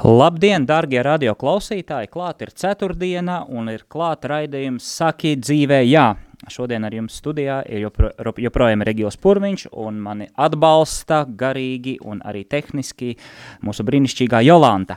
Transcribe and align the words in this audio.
Labdien, 0.00 0.64
darbie 0.64 1.02
radio 1.04 1.34
klausītāji! 1.36 2.08
Klāt 2.08 2.40
ir 2.40 2.54
ceturtdiena 2.56 3.42
un 3.52 3.68
ir 3.68 3.82
klāta 3.84 4.30
raidījums 4.32 4.86
Saki 4.96 5.34
dzīvē, 5.36 5.82
jā. 5.84 6.14
Šodien 6.48 6.86
ar 6.88 6.96
jums 6.96 7.18
studijā 7.20 7.58
ir 7.68 7.82
jopro, 7.84 8.08
joprojām 8.40 8.80
Regils 8.88 9.20
Purviņš 9.20 9.66
un 9.76 10.00
mani 10.00 10.30
atbalsta 10.40 11.26
garīgi 11.28 11.98
un 12.00 12.24
arī 12.24 12.46
tehniski 12.48 13.12
mūsu 13.60 13.84
brīnišķīgā 13.84 14.40
Jolanta. 14.48 14.96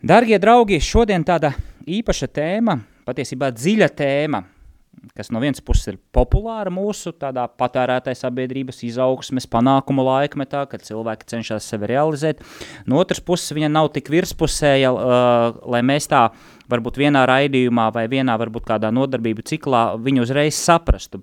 Dargie 0.00 0.40
draugi, 0.40 0.80
šodien 0.80 1.26
tāda 1.28 1.52
īpaša 1.84 2.32
tēma, 2.40 2.80
patiesībā 3.04 3.52
dziļa 3.52 3.92
tēma– 4.00 4.46
kas 5.14 5.30
no 5.30 5.40
vienas 5.42 5.62
puses 5.64 5.92
ir 5.92 5.98
populāra 6.14 6.72
mūsu 6.72 7.12
tādā 7.16 7.46
patērētāja 7.60 8.18
sabiedrības 8.18 8.82
izaugsmes 8.88 9.46
panākumu 9.50 10.04
laikmetā, 10.06 10.64
kad 10.70 10.84
cilvēki 10.86 11.30
cenšas 11.34 11.68
sevi 11.70 11.90
realizēt. 11.92 12.42
No 12.88 13.00
otras 13.02 13.22
puses 13.22 13.54
viņa 13.56 13.70
nav 13.72 13.92
tik 13.94 14.10
virspusēja, 14.12 14.92
uh, 14.92 15.62
lai 15.70 15.84
mēs 15.86 16.10
tā 16.10 16.26
varbūt 16.70 16.98
vienā 17.00 17.26
raidījumā 17.28 17.90
vai 17.94 18.06
vienā 18.10 18.34
varbūt 18.40 18.66
kādā 18.72 18.90
nodarbību 18.94 19.46
ciklā 19.46 19.86
viņu 20.02 20.26
uzreiz 20.26 20.58
saprastu. 20.58 21.22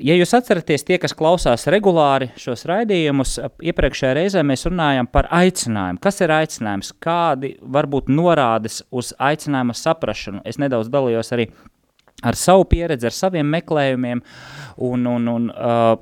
Ja 0.00 0.16
jūs 0.16 0.32
atceraties 0.34 0.82
tie, 0.86 0.96
kas 0.98 1.12
klausās 1.14 1.68
regulāri 1.70 2.30
šos 2.40 2.64
raidījumus, 2.66 3.36
iepriekšējā 3.62 4.14
reizē 4.16 4.42
mēs 4.46 4.64
runājam 4.66 5.06
par 5.10 5.28
aicinājumu. 5.34 6.00
Kas 6.02 6.18
ir 6.24 6.32
aicinājums? 6.34 6.94
Kādi 7.04 7.54
varbūt 7.60 8.08
norādes 8.10 8.80
uz 8.90 9.12
aicinājuma 9.22 9.76
saprašanu? 9.78 10.42
Es 10.48 10.58
nedaudz 10.58 10.90
dalījos 10.90 11.30
arī 11.36 11.50
ar 11.52 11.73
savu 12.32 12.64
pieredzi, 12.64 13.06
ar 13.06 13.12
saviem 13.12 13.46
meklējumiem 13.52 14.24
un, 14.88 15.06
un, 15.06 15.28
un 15.28 15.52
uh, 15.52 15.94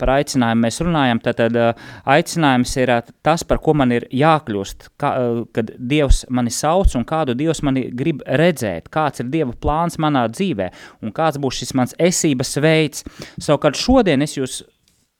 par 0.00 0.12
aicinājumu 0.16 0.62
mēs 0.64 0.78
runājam, 0.84 1.20
tad, 1.22 1.38
tad 1.40 1.56
uh, 1.60 1.86
aicinājums 2.08 2.72
ir 2.78 2.92
uh, 2.94 3.12
tas, 3.26 3.44
par 3.46 3.60
ko 3.62 3.74
man 3.76 3.92
ir 3.92 4.06
jākļūst, 4.14 4.90
kā, 5.00 5.12
uh, 5.18 5.42
kad 5.54 5.72
Dievs 5.76 6.24
mani 6.32 6.52
sauc 6.54 6.94
un 6.98 7.06
kādu 7.08 7.36
Dievs 7.38 7.62
mani 7.66 7.86
grib 7.96 8.24
redzēt, 8.26 8.88
kāds 8.94 9.22
ir 9.22 9.30
Dieva 9.32 9.52
plāns 9.52 9.98
manā 10.02 10.26
dzīvē 10.32 10.70
un 11.02 11.14
kāds 11.16 11.40
būs 11.42 11.60
šis 11.62 11.74
mans 11.78 11.96
esības 11.98 12.56
veids. 12.62 13.06
Savukārt 13.36 13.78
šodien 13.80 14.24
es 14.24 14.38
jūs 14.38 14.62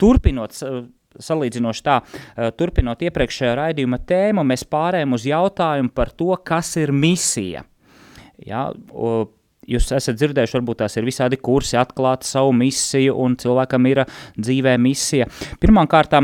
turpinot 0.01 0.55
salīdzinoši 1.17 1.85
tā, 1.85 2.01
turpinot 2.61 3.01
iepriekšējā 3.07 3.55
raidījuma 3.57 3.99
tēmu, 4.05 4.45
mēs 4.45 4.67
pārējām 4.69 5.17
uz 5.17 5.25
jautājumu 5.29 5.93
par 5.97 6.13
to, 6.13 6.35
kas 6.45 6.75
ir 6.81 6.93
misija. 6.93 7.65
Ja, 8.45 8.69
Jūs 9.67 9.91
esat 9.97 10.19
dzirdējuši, 10.19 10.59
varbūt 10.59 10.83
tās 10.85 10.97
ir 10.99 11.07
visādi 11.09 11.39
kursi, 11.43 11.77
atklāt 11.81 12.27
savu 12.27 12.53
misiju, 12.57 13.17
un 13.23 13.35
cilvēkam 13.41 13.89
ir 13.91 14.05
dzīvē 14.39 14.77
misija. 14.79 15.27
Pirmkārt, 15.63 16.15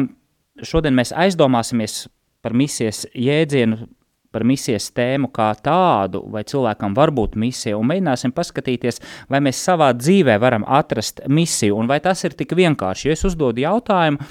šodien 0.63 0.95
mēs 0.95 1.15
aizdomāsimies 1.17 2.07
par 2.43 2.55
misijas 2.59 3.05
jēdzienu, 3.15 3.87
par 4.33 4.47
misijas 4.49 4.89
tēmu 4.97 5.29
kā 5.35 5.51
tādu, 5.61 6.23
vai 6.33 6.45
cilvēkam 6.49 6.95
var 6.97 7.13
būt 7.15 7.37
misija, 7.41 7.77
un 7.77 7.91
mēģināsim 7.91 8.33
paskatīties, 8.35 9.03
vai 9.31 9.43
mēs 9.45 9.61
savā 9.61 9.91
dzīvē 9.97 10.39
varam 10.41 10.65
atrast 10.65 11.21
misiju, 11.29 11.77
un 11.83 11.91
vai 11.91 12.01
tas 12.05 12.25
ir 12.25 12.37
tik 12.39 12.57
vienkārši. 12.57 13.11
Ja 13.11 13.19
es 13.19 13.27
uzdodu 13.29 13.67
jautājumu, 13.67 14.25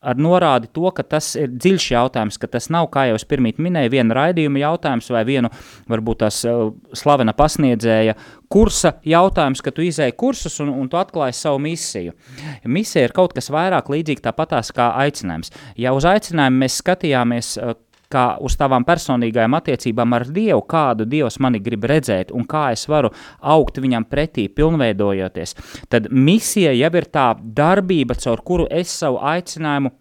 ar 0.00 0.16
norādi 0.16 0.70
to, 0.72 0.88
ka 0.96 1.04
tas 1.04 1.34
ir 1.36 1.50
dziļš 1.52 1.86
jautājums, 1.92 2.38
ka 2.40 2.48
tas 2.48 2.70
nav, 2.72 2.88
kā 2.92 3.06
jau 3.10 3.18
es 3.18 3.26
pirmīt 3.28 3.60
minēju, 3.60 3.92
viena 3.92 4.16
raidījuma 4.16 4.62
jautājums 4.62 5.10
vai 5.12 5.24
vienu, 5.28 5.50
varbūt 5.90 6.22
tās 6.22 6.40
uh, 6.48 6.70
slavena 6.96 7.34
pasniedzēja 7.36 8.16
kursa 8.50 8.94
jautājums, 9.06 9.60
ka 9.64 9.74
tu 9.76 9.84
izēji 9.84 10.16
kursus 10.20 10.56
un, 10.64 10.72
un 10.72 10.88
tu 10.90 10.98
atklāji 11.00 11.36
savu 11.36 11.60
misiju. 11.66 12.16
Misija 12.64 13.04
ir 13.06 13.14
kaut 13.16 13.36
kas 13.36 13.52
vairāk 13.52 13.92
līdzīgi 13.92 14.24
tāpatās 14.24 14.72
kā 14.76 14.90
aicinājums. 15.04 15.52
Ja 15.80 15.92
uz 15.96 16.08
aicinājumu 16.08 16.64
mēs 16.64 16.80
skatījāmies, 16.80 17.54
uh, 17.60 17.76
kā 18.10 18.24
uz 18.42 18.56
tavām 18.58 18.84
personīgajām 18.86 19.54
attiecībām 19.58 20.16
ar 20.16 20.26
Dievu, 20.30 20.64
kādu 20.70 21.06
Dievs 21.08 21.38
mani 21.42 21.60
grib 21.62 21.86
redzēt 21.90 22.32
un 22.34 22.46
kā 22.48 22.70
es 22.74 22.86
varu 22.90 23.12
augt 23.40 23.78
viņam 23.82 24.06
pretī, 24.10 24.48
pilnveidojoties, 24.50 25.56
tad 25.88 26.10
misija 26.10 26.74
jau 26.74 26.92
ir 27.00 27.08
tā 27.12 27.28
darbība, 27.40 28.18
caur 28.18 28.42
kuru 28.46 28.66
es 28.70 28.92
savu 29.02 29.20
aicinājumu 29.22 29.94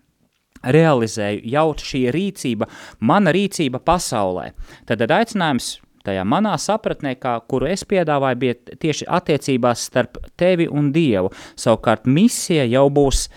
realizēju, 0.64 1.44
jau 1.48 1.68
šī 1.78 2.08
rīcība, 2.12 2.68
mana 3.00 3.32
rīcība 3.36 3.80
pasaulē. 3.86 4.50
Tad, 4.88 5.00
tad 5.00 5.14
aicinājums 5.16 5.78
tajā 6.06 6.26
manā 6.28 6.56
sapratnē, 6.60 7.16
kā, 7.22 7.38
kuru 7.48 7.70
es 7.70 7.86
piedāvāju, 7.88 8.40
bija 8.42 8.58
tieši 8.82 9.08
attiecībās 9.20 9.86
starp 9.92 10.20
tevi 10.40 10.68
un 10.68 10.92
Dievu. 10.96 11.32
Savukārt 11.60 12.10
misija 12.10 12.66
jau 12.68 12.88
būs 12.92 13.28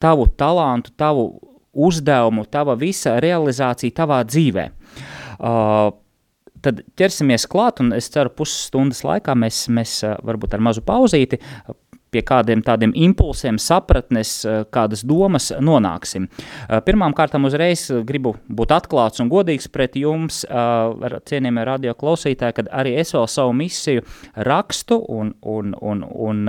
tavu 0.00 0.26
talantu, 0.40 0.94
tavu 0.98 1.28
uzdevumu, 1.72 2.46
tava 2.50 2.76
visa 2.78 3.18
realizācija 3.22 3.94
tavā 4.02 4.22
dzīvē. 4.26 4.68
Uh, 5.40 5.90
tad 6.64 6.82
ķersimies 6.98 7.46
klāt, 7.50 7.80
un 7.82 7.94
es 7.96 8.10
ceru, 8.12 8.32
pusstundas 8.36 9.04
laikā 9.06 9.36
mēs, 9.38 9.68
mēs 9.72 10.00
uh, 10.04 10.18
varbūt 10.26 10.56
ar 10.56 10.66
mazu 10.66 10.84
pauzīti 10.86 11.40
pie 12.10 12.24
kādiem 12.26 12.58
tādiem 12.66 12.90
impulsiem, 12.98 13.58
sapratnes, 13.62 14.32
uh, 14.42 14.64
kādas 14.74 15.04
domas 15.06 15.52
nonāksim. 15.62 16.26
Uh, 16.26 16.80
pirmām 16.84 17.14
kārtām 17.16 17.46
uzreiz 17.46 17.86
gribu 18.06 18.34
būt 18.50 18.74
atklāts 18.74 19.22
un 19.22 19.30
godīgs 19.30 19.70
pret 19.70 19.96
jums, 19.96 20.42
cienījamie 21.30 21.64
radio 21.68 21.94
klausītāji, 21.94 22.58
kad 22.58 22.70
arī 22.74 22.96
es 23.00 23.14
vēl 23.14 23.30
savu 23.30 23.54
misiju 23.56 24.04
rakstu 24.50 24.98
un, 25.06 25.36
un, 25.40 25.74
un, 25.78 26.04
un 26.10 26.46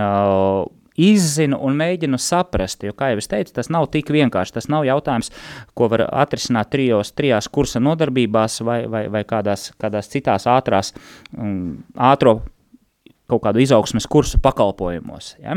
izzinu 0.99 1.59
un 1.63 1.77
mēģinu 1.79 2.19
saprast, 2.19 2.83
jo, 2.83 2.93
kā 2.97 3.11
jau 3.13 3.21
es 3.21 3.29
teicu, 3.31 3.53
tas 3.55 3.71
nav 3.71 3.87
tik 3.93 4.11
vienkārši, 4.11 4.55
tas 4.57 4.67
nav 4.71 4.85
jautājums, 4.87 5.31
ko 5.77 5.87
var 5.91 6.05
atrisināt 6.09 6.71
trijos, 6.73 7.13
trijās 7.15 7.47
kursa 7.51 7.81
nodarbībās 7.83 8.59
vai, 8.67 8.81
vai, 8.91 9.05
vai 9.11 9.23
kādās, 9.27 9.69
kādās 9.81 10.11
citās 10.11 10.47
ātrās, 10.51 10.93
um, 11.37 11.79
ātro 11.95 12.41
kaut 13.31 13.45
kādu 13.45 13.61
izaugsmes 13.63 14.07
kursu 14.11 14.41
pakalpojumos. 14.43 15.35
Ja? 15.39 15.55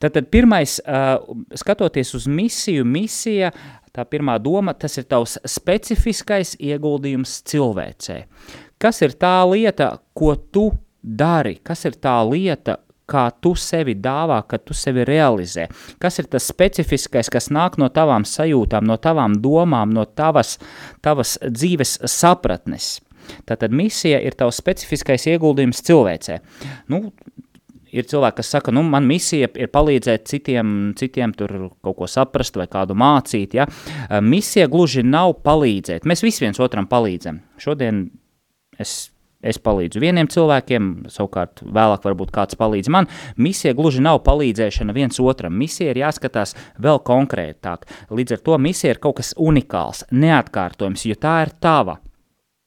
Tad, 0.00 0.14
tad 0.16 0.30
pirmais, 0.32 0.78
uh, 0.88 1.18
skatoties 1.56 2.14
uz 2.16 2.28
misiju, 2.30 2.86
misija, 2.88 3.52
tā 3.94 4.06
pirmā 4.08 4.38
doma, 4.42 4.74
tas 4.74 4.96
ir 4.98 5.06
tavs 5.10 5.36
specifiskais 5.48 6.54
ieguldījums 6.56 7.42
cilvēcē. 7.50 8.22
Kas 8.80 9.04
ir 9.04 9.14
tā 9.20 9.36
lieta, 9.48 9.94
ko 10.16 10.34
tu 10.34 10.70
dari? 11.00 11.58
Kas 11.62 11.84
ir 11.86 12.00
tā 12.02 12.16
lieta, 12.26 12.78
kā 13.10 13.24
tu 13.42 13.54
sevi 13.58 13.94
dāvā, 14.00 14.40
kad 14.48 14.64
tu 14.64 14.76
sevi 14.76 15.04
realizē. 15.08 15.66
Kas 16.00 16.18
ir 16.22 16.28
tas 16.32 16.46
specifiskais, 16.48 17.30
kas 17.32 17.50
nāk 17.52 17.78
no 17.80 17.90
tavām 17.92 18.26
sajūtām, 18.28 18.86
no 18.88 18.96
tavām 18.96 19.36
domām, 19.44 19.92
no 19.94 20.06
tavas, 20.08 20.56
tavas 21.04 21.36
dzīves 21.44 21.98
sapratnes. 22.10 22.98
Tātad 23.48 23.72
misija 23.72 24.20
ir 24.20 24.36
tavs 24.36 24.58
specifiskais 24.60 25.24
ieguldījums 25.32 25.80
cilvēcē. 25.86 26.40
Nu, 26.92 27.06
ir 27.94 28.08
cilvēki, 28.10 28.38
kas 28.40 28.52
saka, 28.56 28.74
nu, 28.74 28.82
man 28.88 29.06
misija 29.08 29.48
ir 29.54 29.70
palīdzēt 29.72 30.26
citiem, 30.28 30.74
citiem 30.98 31.32
tur 31.36 31.54
kaut 31.84 31.98
ko 32.00 32.10
saprast 32.10 32.58
vai 32.58 32.66
kādu 32.70 32.96
mācīt, 32.98 33.56
ja? 33.56 33.68
Misija 34.24 34.68
gluži 34.72 35.04
nav 35.06 35.38
palīdzēt. 35.46 36.08
Mēs 36.08 36.24
visi 36.24 36.44
viens 36.44 36.60
otram 36.62 36.88
palīdzam. 36.90 37.40
Šodien 37.62 38.06
es 38.80 39.13
es 39.44 39.60
palīdzu 39.62 40.02
vieniem 40.02 40.30
cilvēkiem, 40.32 40.90
savukārt 41.12 41.64
vēlāk 41.64 42.06
varbūt 42.08 42.32
kāds 42.34 42.58
palīdz 42.60 42.90
man. 42.92 43.10
Misija 43.36 43.76
gluži 43.76 44.02
nav 44.04 44.22
palīdzēšana 44.26 44.96
viens 44.96 45.20
otram. 45.22 45.56
Misija 45.58 45.92
ir 45.94 46.02
jāskatās 46.04 46.56
vēl 46.82 47.02
konkrētāk. 47.04 47.86
Līdz 48.14 48.38
ar 48.38 48.42
to 48.48 48.58
misija 48.58 48.96
ir 48.96 49.02
kaut 49.02 49.20
kas 49.20 49.34
unikāls, 49.40 50.06
neatkārtojams, 50.14 51.06
jo 51.10 51.20
tā 51.20 51.38
ir 51.46 51.54
tava. 51.62 52.00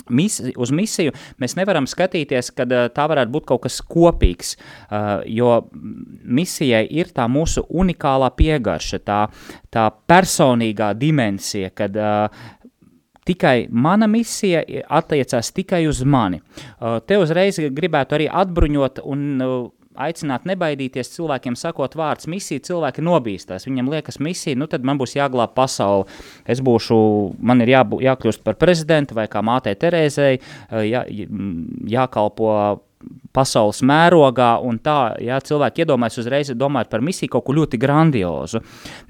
Misi, 0.10 0.54
uz 0.56 0.72
misiju 0.72 1.12
mēs 1.42 1.58
nevaram 1.58 1.88
skatīties, 1.90 2.52
ka 2.56 2.64
uh, 2.68 2.88
tā 2.94 3.08
varētu 3.12 3.34
būt 3.34 3.48
kaut 3.50 3.66
kas 3.66 3.80
kopīgs, 3.84 4.56
uh, 4.56 5.24
jo 5.28 5.68
misijai 6.24 6.86
ir 7.00 7.12
tā 7.16 7.28
mūsu 7.32 7.66
unikālā 7.68 8.30
piegarša, 8.38 9.02
tā, 9.04 9.20
tā 9.74 9.88
personīgā 10.08 10.94
dimensija, 11.00 11.74
kad 11.76 12.00
uh, 12.00 12.48
tikai 13.28 13.68
mana 13.72 14.08
misija 14.12 14.64
attiecās 15.00 15.52
tikai 15.56 15.86
uz 15.90 16.04
mani. 16.04 16.42
Uh, 16.42 17.00
te 17.06 17.20
uzreiz 17.20 17.60
gribētu 17.60 18.18
arī 18.18 18.30
atbruņot 18.32 19.04
un 19.06 19.26
uh, 19.44 19.58
aicināt 19.98 20.46
nebaidīties 20.48 21.10
cilvēkiem 21.16 21.58
sakot 21.58 21.96
vārds 21.98 22.30
misija, 22.30 22.64
cilvēki 22.70 23.04
nobīstās. 23.06 23.66
Viņam 23.68 23.92
liekas 23.96 24.20
misija, 24.24 24.58
nu 24.60 24.70
tad 24.70 24.86
man 24.88 25.00
būs 25.02 25.18
jāglāb 25.18 25.56
pasauli. 25.58 26.08
Es 26.46 26.62
būšu, 26.64 26.98
man 27.40 27.66
ir 27.66 27.74
jābū, 27.74 28.02
jākļūst 28.06 28.44
par 28.46 28.60
prezidentu 28.62 29.18
vai 29.18 29.28
kā 29.32 29.42
mātei 29.46 29.78
Terēzei, 29.80 30.38
jā, 30.86 31.04
jākalpo 31.98 32.52
pasaules 33.38 33.84
mērogā, 33.86 34.56
un 34.66 34.80
tā, 34.82 35.14
ja 35.22 35.38
cilvēki 35.44 35.84
iedomājas 35.84 36.18
uzreiz 36.24 36.50
domāt 36.58 36.90
par 36.90 37.04
misiju 37.06 37.36
kaut 37.36 37.46
ko 37.48 37.56
ļoti 37.58 37.80
grandiozu. 37.82 38.62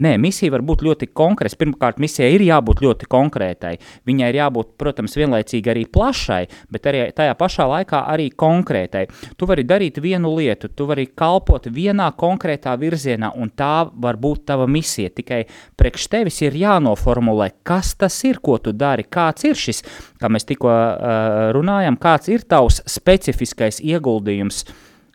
Nē, 0.03 0.15
misija 0.21 0.51
var 0.53 0.63
būt 0.67 0.83
ļoti 0.87 1.09
konkrēta. 1.15 1.59
Pirmkārt, 1.61 2.01
misijai 2.03 2.33
ir 2.35 2.43
jābūt 2.49 2.83
ļoti 2.83 3.07
konkrētai. 3.09 3.73
Viņai 4.07 4.31
ir 4.33 4.39
jābūt, 4.41 4.73
protams, 4.79 5.15
vienlaicīgi 5.19 5.71
arī 5.71 5.85
plašai, 5.87 6.41
bet 6.73 6.89
arī 6.91 7.05
tajā 7.15 7.37
pašā 7.39 7.67
laikā 7.71 8.03
arī 8.11 8.27
konkrētai. 8.35 9.05
Tu 9.39 9.49
vari 9.49 9.65
darīt 9.67 10.01
vienu 10.03 10.33
lietu, 10.35 10.69
tu 10.69 10.89
vari 10.89 11.07
kalpot 11.07 11.69
vienā 11.71 12.09
konkrētā 12.19 12.75
virzienā, 12.79 13.31
un 13.39 13.51
tā 13.55 13.87
var 13.93 14.19
būt 14.19 14.45
tava 14.51 14.67
misija. 14.67 15.13
Tikai 15.15 15.45
priekš 15.79 16.09
tevis 16.11 16.41
ir 16.43 16.57
jānoformulē, 16.59 17.49
kas 17.67 17.95
tas 17.95 18.19
ir, 18.27 18.41
ko 18.43 18.59
tu 18.61 18.75
dari, 18.75 19.07
kāds 19.07 19.47
ir 19.47 19.57
šis, 19.57 19.83
kā 20.19 20.29
mēs 20.31 20.45
tikko 20.49 20.69
uh, 20.69 21.39
runājam, 21.55 21.97
kāds 22.01 22.29
ir 22.33 22.43
tavs 22.49 22.81
specifiskais 22.89 23.76
lielākais 23.77 23.83
ieguldījums 23.83 24.65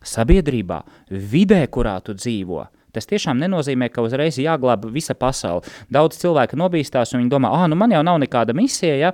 sabiedrībā, 0.03 0.82
vidē, 1.11 1.67
kurā 1.69 2.00
tu 2.03 2.14
dzīvo. 2.14 2.69
Tas 2.93 3.06
tiešām 3.06 3.38
nenozīmē, 3.41 3.88
ka 3.88 4.03
uzreiz 4.03 4.37
jāglāb 4.37 4.85
visa 4.93 5.14
pasaule. 5.14 5.62
Daudz 5.88 6.19
cilvēku 6.20 6.56
nobīstās 6.56 7.14
un 7.14 7.23
viņi 7.23 7.31
domā, 7.31 7.49
ah, 7.50 7.67
nu 7.67 7.75
man 7.75 7.91
jau 7.91 8.03
nav 8.03 8.19
nekāda 8.20 8.53
misija, 8.53 8.97
ja, 8.97 9.12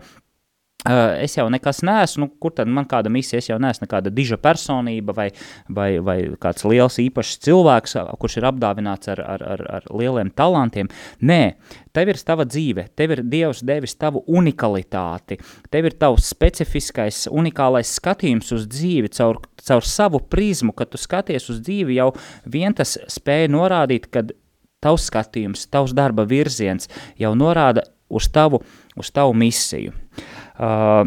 es 0.86 1.34
jau 1.34 1.48
nekas 1.50 1.80
neesmu, 1.82 2.28
nu, 2.28 2.30
kur 2.38 2.52
tad 2.54 2.69
man 2.70 2.86
kāda 2.86 3.10
misija, 3.10 3.40
es 3.42 3.48
jau 3.48 3.56
neesmu 3.58 3.82
nekāda 3.82 4.12
diža 4.14 4.38
personība 4.38 5.14
vai, 5.16 5.26
vai, 5.66 5.88
vai 5.98 6.16
kāds 6.38 6.62
liels 6.70 7.00
īpašs 7.02 7.40
cilvēks, 7.42 7.96
kurš 8.22 8.38
ir 8.38 8.46
apdāvināts 8.52 9.10
ar, 9.10 9.22
ar, 9.34 9.42
ar, 9.42 9.64
ar 9.80 9.88
lieliem 9.90 10.30
talantiem. 10.30 10.90
Nē, 11.19 11.56
tev 11.92 12.12
ir 12.12 12.22
tava 12.22 12.46
dzīve, 12.46 12.86
tev 12.94 13.16
ir 13.16 13.25
Dievs 13.26 13.64
devis 13.66 13.98
tavu 13.98 14.22
unikalitāti, 14.30 15.40
tev 15.70 15.90
ir 15.90 15.98
tavs 15.98 16.30
specifiskais, 16.30 17.25
unikālais 17.26 17.98
skatījums 17.98 18.54
uz 18.54 18.70
dzīvi 18.70 19.10
caur, 19.19 19.42
caur 19.58 19.82
savu 19.82 20.22
prizmu, 20.30 20.76
kad 20.78 20.94
tu 20.94 21.02
skaties 21.02 21.50
uz 21.50 21.58
dzīvi, 21.66 21.98
jau 21.98 22.12
vien 22.46 22.70
tas 22.78 22.94
spēja 23.10 23.50
norādīt, 23.50 24.06
kad 24.14 24.30
tavs 24.78 25.10
skatījums, 25.10 25.66
tavs 25.75 25.90
darba 25.90 26.22
virziens 26.22 26.86
jau 27.19 27.34
norāda 27.34 27.82
uz 28.08 28.28
tavu, 28.32 28.62
uz 28.96 29.12
tavu 29.14 29.37
misiju. 29.37 29.93
Uh, 30.58 31.06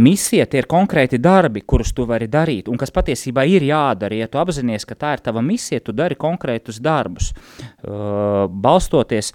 Misija 0.00 0.44
tie 0.46 0.60
ir 0.62 0.68
konkrēti 0.70 1.18
darbi, 1.18 1.64
kurus 1.66 1.90
tu 1.90 2.04
vari 2.06 2.28
darīt, 2.30 2.68
un 2.70 2.78
kas 2.78 2.92
patiesībā 2.94 3.42
ir 3.50 3.64
jādara. 3.66 4.14
Ja 4.14 4.28
tu 4.30 4.38
apzinājies, 4.38 4.86
ka 4.86 4.94
tā 4.94 5.16
ir 5.16 5.22
tava 5.24 5.42
misija, 5.42 5.82
tu 5.82 5.90
dari 5.90 6.14
konkrētus 6.14 6.78
darbus, 6.78 7.32
uh, 7.34 8.46
balstoties 8.46 9.32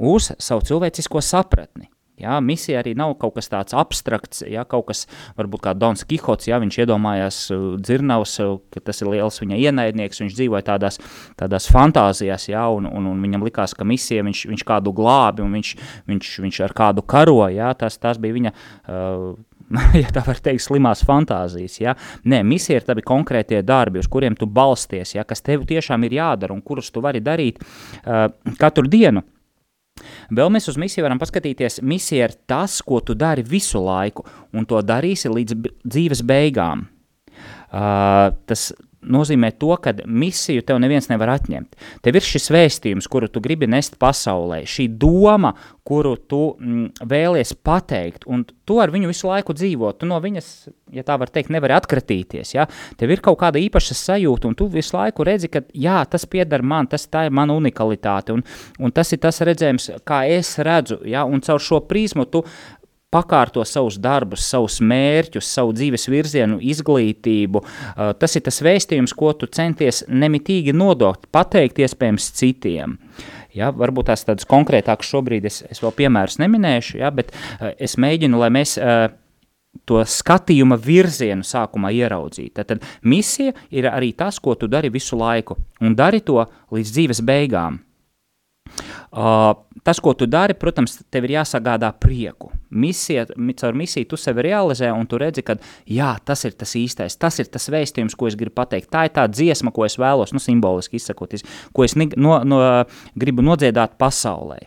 uz 0.00 0.30
savu 0.40 0.64
cilvēcisko 0.64 1.20
sapratni. 1.20 1.90
Jā, 2.20 2.36
misija 2.44 2.80
arī 2.82 2.94
nav 2.98 3.14
kaut 3.20 3.36
kas 3.38 3.50
tāds 3.52 3.76
abstrakts, 3.76 4.44
jā, 4.44 4.64
kaut 4.68 4.90
kas 4.90 5.06
varbūt 5.38 5.64
kā 5.64 5.74
Dons 5.78 6.04
Kihots, 6.08 6.50
jā, 6.50 6.60
viņš 6.62 6.80
iedomājās 6.84 7.42
uh, 7.54 7.66
dzirnavs, 7.80 8.36
uh, 8.44 8.58
ka 8.72 8.82
tas 8.90 9.00
ir 9.00 9.12
liels 9.14 9.40
viņa 9.40 9.60
ienaidnieks, 9.60 10.20
viņš 10.24 10.36
dzīvoja 10.36 10.66
tādās, 10.72 11.00
tādās 11.40 11.68
fantāzijās, 11.72 12.50
jā, 12.52 12.66
un, 12.76 12.88
un, 12.90 13.10
un 13.14 13.22
viņam 13.24 13.46
likās, 13.48 13.76
ka 13.76 13.88
misija 13.88 14.24
viņš, 14.26 14.46
viņš 14.52 14.66
kādu 14.68 14.94
glābi, 14.96 15.44
un 15.46 15.56
viņš, 15.58 15.76
viņš, 16.10 16.34
viņš 16.46 16.64
ar 16.68 16.76
kādu 16.76 17.06
karo, 17.08 17.40
jā, 17.52 17.72
tas, 17.80 17.96
tas 18.02 18.20
bija 18.20 18.36
viņa, 18.36 18.54
uh, 18.88 19.30
ja 20.02 20.10
tā 20.14 20.22
var 20.26 20.40
teikt, 20.42 20.64
slimās 20.64 21.04
fantāzijas, 21.06 21.78
ja? 21.80 21.96
Nē, 22.28 22.42
misija 22.46 22.80
ir 22.80 22.86
tavi 22.86 23.04
konkrētie 23.06 23.62
darbi, 23.66 24.02
uz 24.02 24.08
kuriem 24.10 24.36
tu 24.38 24.48
balsties, 24.50 25.14
ja? 25.16 25.26
kas 25.28 25.44
tev 25.46 25.66
tiešām 25.68 26.06
ir 26.08 26.18
jādara 26.20 26.56
un 26.56 26.62
kurus 26.64 26.90
tu 26.90 27.02
vari 27.04 27.22
darīt 27.24 27.60
uh, 27.62 28.26
katru 28.60 28.90
dienu. 28.90 29.24
Vēl 30.34 30.52
mēs 30.52 30.70
uz 30.72 30.78
misiju 30.80 31.06
varam 31.06 31.20
paskatīties. 31.20 31.80
Misija 31.86 32.28
ir 32.28 32.36
tas, 32.50 32.80
ko 32.86 33.00
tu 33.04 33.16
dari 33.18 33.44
visu 33.46 33.82
laiku, 33.84 34.24
un 34.56 34.68
to 34.68 34.80
darīsi 34.84 35.32
līdz 35.32 35.58
dzīves 35.84 36.24
beigām. 36.26 36.86
Uh, 37.70 38.32
tas 38.50 38.70
nozīmē 39.00 39.52
to, 39.58 39.72
ka 39.80 39.94
misiju 40.04 40.64
tev 40.66 40.80
neviens 40.82 41.08
nevar 41.10 41.34
atņemt. 41.36 41.76
Tev 42.04 42.18
ir 42.18 42.26
šis 42.26 42.50
vēstījums, 42.52 43.08
kuru 43.10 43.30
tu 43.32 43.42
gribi 43.44 43.68
nest 43.70 43.96
pasaulē, 44.00 44.62
šī 44.68 44.88
doma, 45.00 45.54
kuru 45.90 46.14
tu 46.30 46.40
mm, 46.54 47.06
vēlies 47.08 47.54
pateikt, 47.66 48.26
un 48.30 48.44
tu 48.68 48.78
ar 48.82 48.92
viņu 48.92 49.10
visu 49.10 49.30
laiku 49.30 49.56
dzīvo. 49.56 49.92
Tu 49.98 50.08
no 50.08 50.20
viņas, 50.22 50.50
ja 50.94 51.04
tā 51.06 51.16
var 51.18 51.32
teikt, 51.32 51.50
nevari 51.50 51.74
atkratīties. 51.74 52.54
Ja? 52.54 52.68
Tev 53.00 53.14
ir 53.14 53.22
kaut 53.24 53.40
kāda 53.40 53.62
īpaša 53.62 53.96
sajūta, 53.98 54.50
un 54.50 54.58
tu 54.58 54.68
visu 54.70 54.94
laiku 54.98 55.26
redzi, 55.26 55.50
ka 55.50 55.64
jā, 55.74 55.98
tas 56.10 56.28
pieder 56.30 56.62
man, 56.62 56.90
tas 56.90 57.08
ir 57.08 57.34
mana 57.34 57.56
unikalitāte, 57.58 58.36
un, 58.36 58.44
un 58.78 58.94
tas 58.94 59.10
ir 59.16 59.22
tas 59.24 59.40
redzējums, 59.46 59.90
kā 60.06 60.22
es 60.30 60.54
redzu, 60.60 61.00
ja? 61.08 61.24
un 61.24 61.42
caur 61.44 61.62
šo 61.62 61.82
prizmu 61.88 62.28
tu 62.30 62.44
pakārto 63.10 63.64
savus 63.66 63.98
darbus, 63.98 64.44
savus 64.46 64.78
mērķus, 64.82 65.48
savu 65.50 65.74
dzīves 65.74 66.06
virzienu, 66.10 66.60
izglītību. 66.62 67.62
Uh, 67.62 68.12
tas 68.18 68.38
ir 68.38 68.44
tas 68.46 68.62
vēstījums, 68.62 69.14
ko 69.18 69.32
tu 69.38 69.50
centies 69.50 70.04
nemitīgi 70.08 70.74
nodot, 70.76 71.26
pateikt 71.34 71.82
iespējams 71.82 72.30
citiem. 72.38 72.98
Ja, 73.56 73.72
varbūt 73.74 74.12
tās 74.12 74.22
tādas 74.22 74.46
konkrētākas 74.46 75.10
šobrīd 75.10 75.48
es, 75.50 75.64
es 75.66 75.82
vēl 75.82 75.96
piemērus 76.04 76.38
neminēšu, 76.38 77.00
ja, 77.02 77.10
bet 77.14 77.34
uh, 77.34 77.72
es 77.74 77.98
mēģinu, 77.98 78.38
lai 78.38 78.52
mēs 78.54 78.76
uh, 78.78 79.08
to 79.86 80.00
skatījuma 80.06 80.78
virzienu 80.78 81.46
sākumā 81.46 81.90
ieraudzīt. 81.98 82.54
Tad, 82.58 82.70
tad 82.70 82.86
misija 83.02 83.54
ir 83.74 83.90
arī 83.90 84.12
tas, 84.18 84.38
ko 84.42 84.54
tu 84.58 84.70
dari 84.70 84.90
visu 84.90 85.18
laiku, 85.18 85.58
un 85.82 85.98
dari 85.98 86.22
to 86.22 86.44
līdz 86.70 86.94
dzīves 86.94 87.26
beigām. 87.26 87.82
Uh, 89.10 89.52
tas, 89.82 89.98
ko 90.02 90.12
tu 90.14 90.28
dari, 90.30 90.54
protams, 90.58 91.00
tev 91.10 91.26
ir 91.26 91.36
jāsagādā 91.38 91.90
prieku. 91.98 92.52
Misija, 92.70 93.26
caur 93.58 93.76
misiju 93.78 94.06
tu 94.12 94.18
sevi 94.20 94.44
realizē, 94.46 94.92
un 94.94 95.08
tu 95.10 95.18
redzi, 95.18 95.42
ka 95.46 95.56
jā, 95.90 96.12
tas 96.24 96.44
ir 96.46 96.54
tas 96.58 96.76
īstais, 96.78 97.18
tas 97.18 97.40
ir 97.42 97.50
tas 97.50 97.66
vēstījums, 97.72 98.14
ko 98.18 98.30
es 98.30 98.38
gribu 98.38 98.60
pateikt. 98.60 98.90
Tā 98.92 99.08
ir 99.08 99.14
tā 99.16 99.26
dziesma, 99.30 99.74
ko 99.74 99.86
es 99.88 99.98
vēlos, 100.00 100.34
nu, 100.36 100.42
simboliski 100.42 101.00
izsakoties, 101.00 101.46
ko 101.74 101.86
es 101.86 101.96
no, 101.98 102.38
no, 102.46 102.60
gribu 103.18 103.44
nodziedāt 103.46 103.98
pasaulē. 104.00 104.62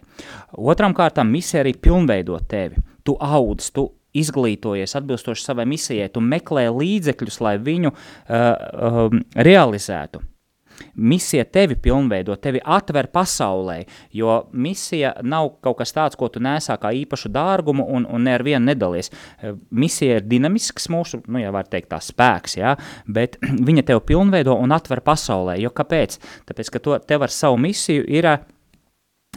Otram 0.59 0.95
kārtām 0.97 1.31
misija 1.31 1.63
arī 1.63 1.75
pilnveido 1.79 2.39
tevi. 2.49 2.83
Tu 3.03 3.15
audz, 3.19 3.71
tu 3.75 3.89
izglītojies 4.13 4.94
atbilstoši 4.99 5.47
savai 5.47 5.65
misijai, 5.69 6.11
tu 6.13 6.21
meklē 6.21 6.67
līdzekļus, 6.73 7.39
lai 7.44 7.56
viņu 7.61 7.94
uh, 7.94 9.07
um, 9.07 9.23
realizētu. 9.33 10.21
Misija 10.95 11.45
tevi 11.45 11.75
pilnveido, 11.79 12.35
tevi 12.41 12.61
atver 12.63 13.07
pasaulē, 13.13 13.79
jo 14.13 14.37
misija 14.53 15.13
nav 15.23 15.49
kaut 15.63 15.79
kas 15.81 15.93
tāds, 15.95 16.17
ko 16.19 16.29
tu 16.31 16.41
nesā 16.43 16.77
kā 16.81 16.93
īpašu 17.03 17.31
dārgumu 17.33 17.85
un, 17.95 18.07
un 18.09 18.23
ne 18.27 18.35
ar 18.37 18.45
vienu 18.45 18.65
nedalies. 18.69 19.11
Eh, 19.42 19.56
misija 19.71 20.19
ir 20.19 20.27
dinamisks 20.30 20.89
mūsu, 20.94 21.23
nu, 21.27 21.42
ja 21.42 21.53
var 21.56 21.69
teikt 21.69 21.92
tā 21.94 22.01
spēks, 22.03 22.57
ja, 22.59 22.75
bet 23.07 23.39
viņa 23.69 23.87
tev 23.89 24.03
pilnveido 24.07 24.56
un 24.59 24.75
atver 24.75 25.03
pasaulē, 25.06 25.57
jo 25.61 25.73
kāpēc? 25.73 26.19
Tāpēc, 26.49 26.73
ka 26.73 26.83
to, 26.83 26.97
tev 27.07 27.27
ar 27.27 27.33
savu 27.33 27.59
misiju 27.61 28.06
ir, 28.07 28.30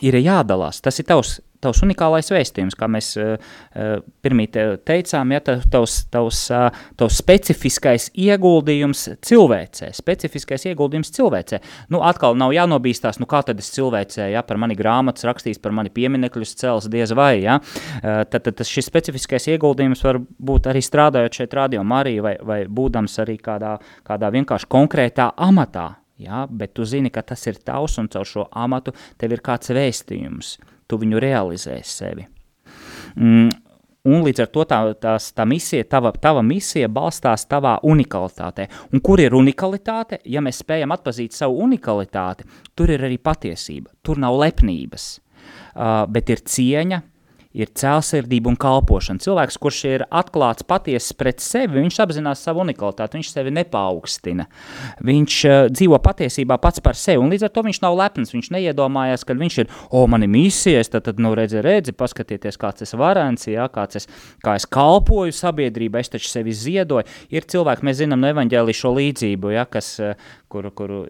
ir 0.04 0.20
jādalās, 0.20 0.82
tas 0.84 1.00
ir 1.00 1.08
tavs 1.08 1.38
tavs 1.62 1.82
unikālais 1.84 2.30
vēstījums, 2.32 2.76
kā 2.78 2.88
mēs 2.90 3.12
uh, 3.20 3.36
pirmie 4.24 4.46
teicām, 4.50 5.32
ja 5.34 5.42
tavs, 5.44 5.98
tavs, 6.12 6.42
uh, 6.54 6.68
tavs 6.98 7.18
specifiskais 7.22 8.08
ieguldījums 8.12 9.06
cilvēcē, 9.26 9.90
specifiskais 9.96 10.68
ieguldījums 10.70 11.12
cilvēcē. 11.16 11.60
Nu, 11.92 12.02
atkal 12.06 12.38
nav 12.38 12.54
jānobīstās, 12.56 13.20
nu 13.22 13.28
kā 13.30 13.42
tad 13.46 13.60
es 13.62 13.72
cilvēcē, 13.76 14.30
ja 14.34 14.44
par 14.46 14.60
mani 14.62 14.78
grāmatas 14.78 15.26
rakstīs, 15.28 15.60
par 15.62 15.74
mani 15.76 15.92
pieminekļus 15.94 16.56
cels 16.60 16.88
diez 16.92 17.14
vai, 17.16 17.40
ja, 17.44 17.58
uh, 17.60 18.22
tad, 18.30 18.48
tad 18.48 18.64
šis 18.66 18.88
specifiskais 18.90 19.50
ieguldījums 19.54 20.04
var 20.06 20.20
būt 20.20 20.70
arī 20.72 20.84
strādājot 20.84 21.42
šeit 21.42 21.56
radio 21.56 21.84
Marija 21.86 22.24
vai, 22.26 22.34
vai 22.42 22.62
būdams 22.68 23.20
arī 23.24 23.38
kādā, 23.42 23.76
kādā 24.06 24.32
vienkārši 24.34 24.72
konkrētā 24.72 25.32
amatā, 25.36 25.92
Ja, 26.16 26.46
bet 26.48 26.72
tu 26.72 26.84
zini, 26.88 27.10
ka 27.12 27.20
tas 27.20 27.42
ir 27.44 27.58
tavs 27.60 27.98
un 28.00 28.06
caur 28.08 28.24
šo 28.24 28.46
amatu 28.56 28.94
tev 29.20 29.34
ir 29.36 29.42
kāds 29.44 29.68
vēstījums 29.76 30.54
tu 30.86 30.98
viņu 31.00 31.20
realizēsi 31.22 31.92
sevi. 31.92 32.26
Mm, 33.16 33.50
un 34.06 34.24
līdz 34.26 34.44
ar 34.44 34.50
to 34.54 34.64
tā, 34.68 34.80
tās, 35.00 35.30
tā 35.36 35.46
misija, 35.48 35.86
tava, 35.90 36.12
tava 36.22 36.42
misija 36.46 36.88
balstās 36.92 37.46
tavā 37.50 37.76
unikalitātē. 37.86 38.68
Un 38.92 39.02
kur 39.04 39.22
ir 39.22 39.36
unikalitāte? 39.36 40.20
Ja 40.24 40.42
mēs 40.44 40.62
spējam 40.62 40.94
atpazīt 40.94 41.36
savu 41.36 41.62
unikalitāti, 41.66 42.46
tur 42.76 42.92
ir 42.94 43.06
arī 43.08 43.18
patiesība. 43.18 43.92
Tur 44.06 44.20
nav 44.22 44.38
lepnības, 44.42 45.08
uh, 45.16 46.04
bet 46.12 46.30
ir 46.34 46.44
cieņa, 46.46 47.02
ir 47.56 47.72
cēlsirdība 47.76 48.50
un 48.52 48.58
kalpošana. 48.60 49.22
Cilvēks, 49.22 49.58
kurš 49.62 49.80
ir 49.88 50.04
atklāts 50.10 50.66
patiesi 50.68 51.16
pret 51.18 51.40
sevi, 51.44 51.80
viņš 51.80 52.00
apzinās 52.04 52.44
savu 52.44 52.62
unikalitāti, 52.64 53.18
viņš 53.18 53.32
sevi 53.32 53.54
nepaukstina. 53.56 54.46
Viņš 55.06 55.38
uh, 55.48 55.56
dzīvo 55.72 55.98
patiesībā 56.04 56.58
pats 56.62 56.84
par 56.84 56.98
sevi, 57.00 57.22
un 57.22 57.32
līdz 57.32 57.48
ar 57.48 57.54
to 57.54 57.64
viņš 57.66 57.82
nav 57.84 57.96
lepns. 57.98 58.34
Viņš 58.36 58.52
neiedomājās, 58.54 59.24
ka 59.26 59.36
viņš 59.38 59.58
ir, 59.64 59.72
o, 59.90 60.04
man 60.10 60.26
ir 60.26 60.32
misijas, 60.32 60.92
tad, 60.92 61.06
tad 61.08 61.22
nu, 61.22 61.32
redzi, 61.38 61.62
redzi, 61.64 61.96
paskatieties, 61.96 62.60
kāds 62.60 62.84
es 62.84 62.94
varens, 62.98 63.48
jā, 63.48 63.66
kāds 63.72 64.02
es, 64.02 64.10
kā 64.44 64.56
es 64.60 64.68
kalpoju 64.68 65.34
sabiedrībai, 65.36 66.04
es 66.04 66.12
taču 66.12 66.30
sevi 66.30 66.54
ziedoju. 66.56 67.08
Ir 67.32 67.48
cilvēki, 67.48 67.86
mēs 67.86 68.02
zinām 68.02 68.20
no 68.22 68.32
evaņģēlī 68.34 68.76
šo 68.76 68.92
līdzību, 68.96 69.54
ja, 69.56 69.64
kas, 69.70 69.94
kuru, 70.52 70.72
kuru 70.76 71.02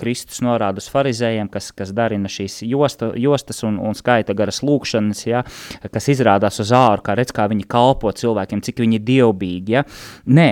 Kristus 0.00 0.40
norāda 0.42 0.82
uz 0.82 0.88
farizējiem, 0.90 1.50
kas, 1.52 1.70
kas 1.76 1.92
darina 1.94 2.30
šīs 2.32 2.62
josta, 2.66 3.12
jostas 3.18 3.62
un, 3.66 3.78
un 3.82 3.94
skaita 3.98 4.34
garas 4.36 4.62
lūkšanas, 4.64 5.22
ja, 5.28 5.44
kas 5.92 6.10
izrādās 6.12 6.60
uz 6.62 6.72
āru, 6.76 7.02
kā 7.06 7.16
redz, 7.18 7.34
kā 7.34 7.48
viņi 7.50 7.66
kalpo 7.70 8.12
cilvēkiem, 8.12 8.62
cik 8.62 8.84
viņi 8.84 9.00
ir 9.00 9.06
dievbīgi. 9.08 9.74
Ja. 9.74 9.84
Nē, 10.30 10.48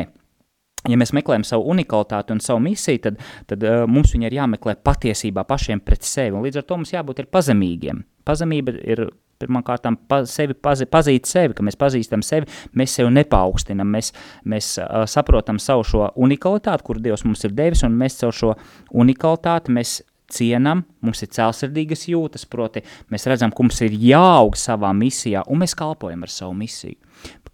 ja 0.88 0.98
mēs 1.00 1.14
meklējam 1.16 1.44
savu 1.46 1.68
unikalitāti 1.74 2.34
un 2.34 2.42
savu 2.44 2.62
misiju, 2.64 3.02
tad, 3.06 3.18
tad 3.50 3.64
uh, 3.66 3.82
mums 3.90 4.14
viņa 4.14 4.30
ir 4.30 4.38
jāmeklē 4.40 4.78
patiesībā 4.84 5.44
pašiem 5.48 5.82
pret 5.84 6.06
sevi, 6.06 6.36
un 6.36 6.46
līdz 6.46 6.62
ar 6.62 6.68
to 6.68 6.80
mums 6.80 6.94
jābūt 6.94 7.26
pazemīgiem. 7.32 8.04
Pazemība 8.26 8.76
ir 8.80 9.08
pirmkārt 9.40 9.86
pa, 10.08 10.20
sevi 10.28 10.54
pazi, 10.54 10.86
pazīt 10.90 11.28
sevi, 11.28 11.56
ka 11.56 11.64
mēs 11.64 11.78
pazīstam 11.80 12.20
sevi, 12.24 12.48
mēs 12.76 12.98
sevi 12.98 13.12
nepaukstinam, 13.16 13.88
mēs, 13.88 14.12
mēs 14.44 14.74
uh, 14.82 15.06
saprotam 15.08 15.60
savu 15.62 15.86
šo 15.88 16.10
unikalitāti, 16.20 16.84
kur 16.86 17.00
Dievs 17.00 17.24
mums 17.24 17.44
ir 17.48 17.56
devis, 17.56 17.84
un 17.86 17.96
mēs 18.00 18.20
caur 18.20 18.36
šo 18.36 18.54
unikalitāti 19.00 19.76
mēs 19.76 20.00
cienam, 20.32 20.84
mums 21.04 21.22
ir 21.24 21.30
cēlsirdīgas 21.36 22.06
jūtas, 22.10 22.46
proti 22.50 22.84
mēs 23.12 23.26
redzam, 23.30 23.54
ka 23.54 23.64
mums 23.64 23.80
ir 23.86 23.96
jāaug 23.96 24.58
savā 24.58 24.92
misijā, 24.96 25.44
un 25.50 25.62
mēs 25.64 25.76
kalpojam 25.78 26.26
ar 26.26 26.32
savu 26.32 26.56
misiju. 26.58 26.98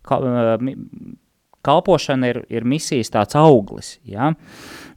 Ka, 0.07 0.21
uh, 0.23 0.67
kalpošana 1.67 2.31
ir, 2.31 2.41
ir 2.53 2.67
misijas 2.69 3.11
tāds 3.13 3.37
auglis, 3.39 3.97
ja? 4.07 4.31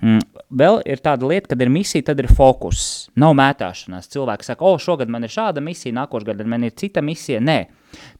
Mm, 0.03 0.21
vēl 0.61 0.81
ir 0.89 1.01
tāda 1.05 1.27
lieta, 1.29 1.51
kad 1.53 1.63
ir 1.65 1.71
misija, 1.73 2.05
tad 2.11 2.21
ir 2.21 2.29
fokus, 2.29 3.09
nav 3.19 3.33
mētāšanās. 3.39 4.09
Cilvēki 4.13 4.47
saka, 4.51 4.67
o, 4.67 4.77
šogad 4.81 5.09
man 5.11 5.25
ir 5.25 5.33
šāda 5.33 5.63
misija, 5.65 5.95
nākošais 5.97 6.29
gadu 6.29 6.49
man 6.49 6.67
ir 6.67 6.75
cita 6.77 7.01
misija. 7.05 7.41
Nē, 7.41 7.59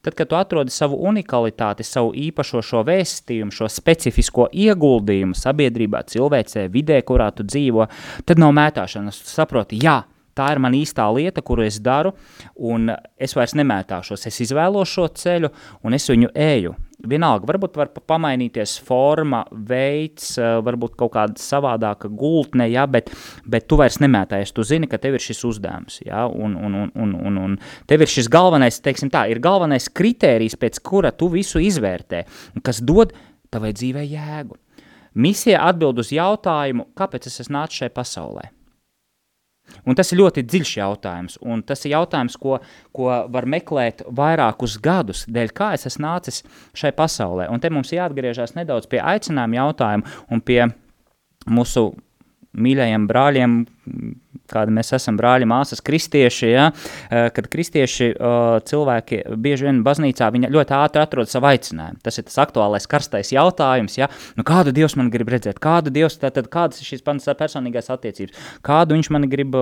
tad, 0.01 0.13
kad 0.13 0.29
tu 0.29 0.37
atrodi 0.39 0.73
savu 0.73 0.99
unikalitāti, 1.09 1.85
savu 1.87 2.13
īpašo 2.17 2.63
šo 2.65 2.83
vēstījumu, 2.87 3.53
šo 3.55 3.69
specifisko 3.71 4.49
ieguldījumu 4.53 5.37
sabiedrībā, 5.37 6.03
cilvēcē, 6.09 6.67
vidē, 6.73 7.01
kurā 7.07 7.31
tu 7.35 7.45
dzīvo, 7.47 7.89
tad 8.25 8.41
nav 8.41 8.55
mētāšanās. 8.57 9.23
Tu 9.23 9.33
saproti, 9.33 9.79
jā, 9.83 10.01
tā 10.37 10.51
ir 10.53 10.61
man 10.63 10.77
īstā 10.77 11.07
lieta, 11.15 11.43
kuru 11.45 11.65
es 11.67 11.79
daru, 11.83 12.13
un 12.55 12.91
es 13.19 13.35
vairs 13.37 13.57
nemētāšos. 13.59 14.27
Es 14.29 14.43
izvēlos 14.45 14.91
šo 14.91 15.09
ceļu, 15.21 15.51
un 15.83 15.97
es 15.97 16.07
viņu 16.09 16.31
eju. 16.35 16.75
Vienalga, 17.07 17.47
varbūt 17.47 17.77
var 17.79 17.93
pamainīties 17.95 18.73
forma, 18.83 19.45
veids, 19.51 20.33
eh, 20.35 20.57
varbūt 20.65 20.97
kaut 20.99 21.13
kāda 21.13 21.39
savādāka 21.39 22.09
gultne, 22.11 22.67
ja, 22.67 22.83
bet, 22.91 23.07
bet 23.47 23.69
tu 23.71 23.77
vairs 23.79 24.01
nemētājies. 24.03 24.51
Tu 24.51 24.65
zini, 24.67 24.89
ka 24.91 24.99
tev 24.99 25.15
ir 25.15 25.23
šis 25.23 25.45
uzdevums, 25.47 26.01
ja, 26.03 26.25
un, 26.27 26.57
un, 26.59 26.75
un, 26.75 26.91
un, 26.99 27.15
un, 27.15 27.39
un 27.45 27.55
tev 27.87 28.03
ir 28.03 28.11
šis 28.11 28.27
galvenais, 28.27 28.81
teiksim 28.83 29.13
tā, 29.13 29.29
ir 29.31 29.39
galvenais 29.39 29.87
kritērijs, 29.87 30.59
pēc 30.59 30.83
kura 30.83 31.13
tu 31.15 31.31
visu 31.31 31.63
izvērtē, 31.63 32.25
kas 32.67 32.83
dod 32.83 33.15
tavai 33.49 33.71
dzīvē 33.71 34.03
jēgu. 34.03 34.59
Misija 35.15 35.63
atbild 35.71 36.03
uz 36.03 36.11
jautājumu, 36.11 36.91
kāpēc 36.99 37.31
es 37.31 37.45
esmu 37.45 37.61
nācis 37.61 37.79
šajā 37.79 37.95
pasaulē. 37.95 38.49
Un 39.85 39.97
tas 39.97 40.11
ir 40.11 40.19
ļoti 40.21 40.43
dziļš 40.47 40.73
jautājums, 40.79 41.37
un 41.41 41.63
tas 41.65 41.85
ir 41.85 41.95
jautājums, 41.95 42.37
ko, 42.39 42.59
ko 42.95 43.09
var 43.31 43.47
meklēt 43.49 44.03
vairākus 44.05 44.77
gadus, 44.83 45.25
dēļ 45.29 45.55
kā 45.55 45.71
es 45.77 45.87
esmu 45.89 46.05
nācis 46.07 46.43
šai 46.77 46.93
pasaulē. 46.97 47.49
Un 47.53 47.61
te 47.63 47.71
mums 47.73 47.93
jāatgriežas 47.95 48.55
nedaudz 48.57 48.89
pie 48.89 49.01
aicinājuma 49.01 49.61
jautājuma 49.61 50.19
un 50.29 50.43
pie 50.45 50.61
mūsu 51.49 51.89
mīļajiem 52.57 53.05
brāļiem, 53.09 53.55
kāda 54.49 54.73
mēs 54.73 54.91
esam 54.97 55.17
brāļi, 55.19 55.47
māsas, 55.49 55.81
kristieši, 55.85 56.47
ja, 56.49 56.69
eh, 57.09 57.29
kad 57.33 57.47
kristieši 57.51 58.09
cilvēki 58.69 59.21
bieži 59.37 59.67
vien 59.67 59.83
baznīcā 59.85 60.29
ļoti 60.33 60.75
ātri 60.77 61.03
atrod 61.03 61.29
savu 61.29 61.49
aicinājumu. 61.51 62.01
Tas 62.03 62.17
ir 62.17 62.25
tas 62.27 62.39
aktuālais 62.45 62.87
karstais 62.89 63.31
jautājums, 63.33 63.97
ja, 63.97 64.09
nu 64.37 64.43
kādu 64.43 64.73
Dievs 64.73 64.95
man 64.95 65.11
grib 65.13 65.29
redzēt, 65.29 65.59
kādu 65.59 65.93
Dievs, 65.93 66.17
tātad 66.21 66.49
kādas 66.49 66.81
ir 66.81 66.89
šīs 66.89 67.05
panas 67.05 67.29
personīgās 67.39 67.89
attiecības, 67.93 68.33
kādu 68.65 68.97
viņš 68.97 69.11
man 69.13 69.29
grib, 69.29 69.55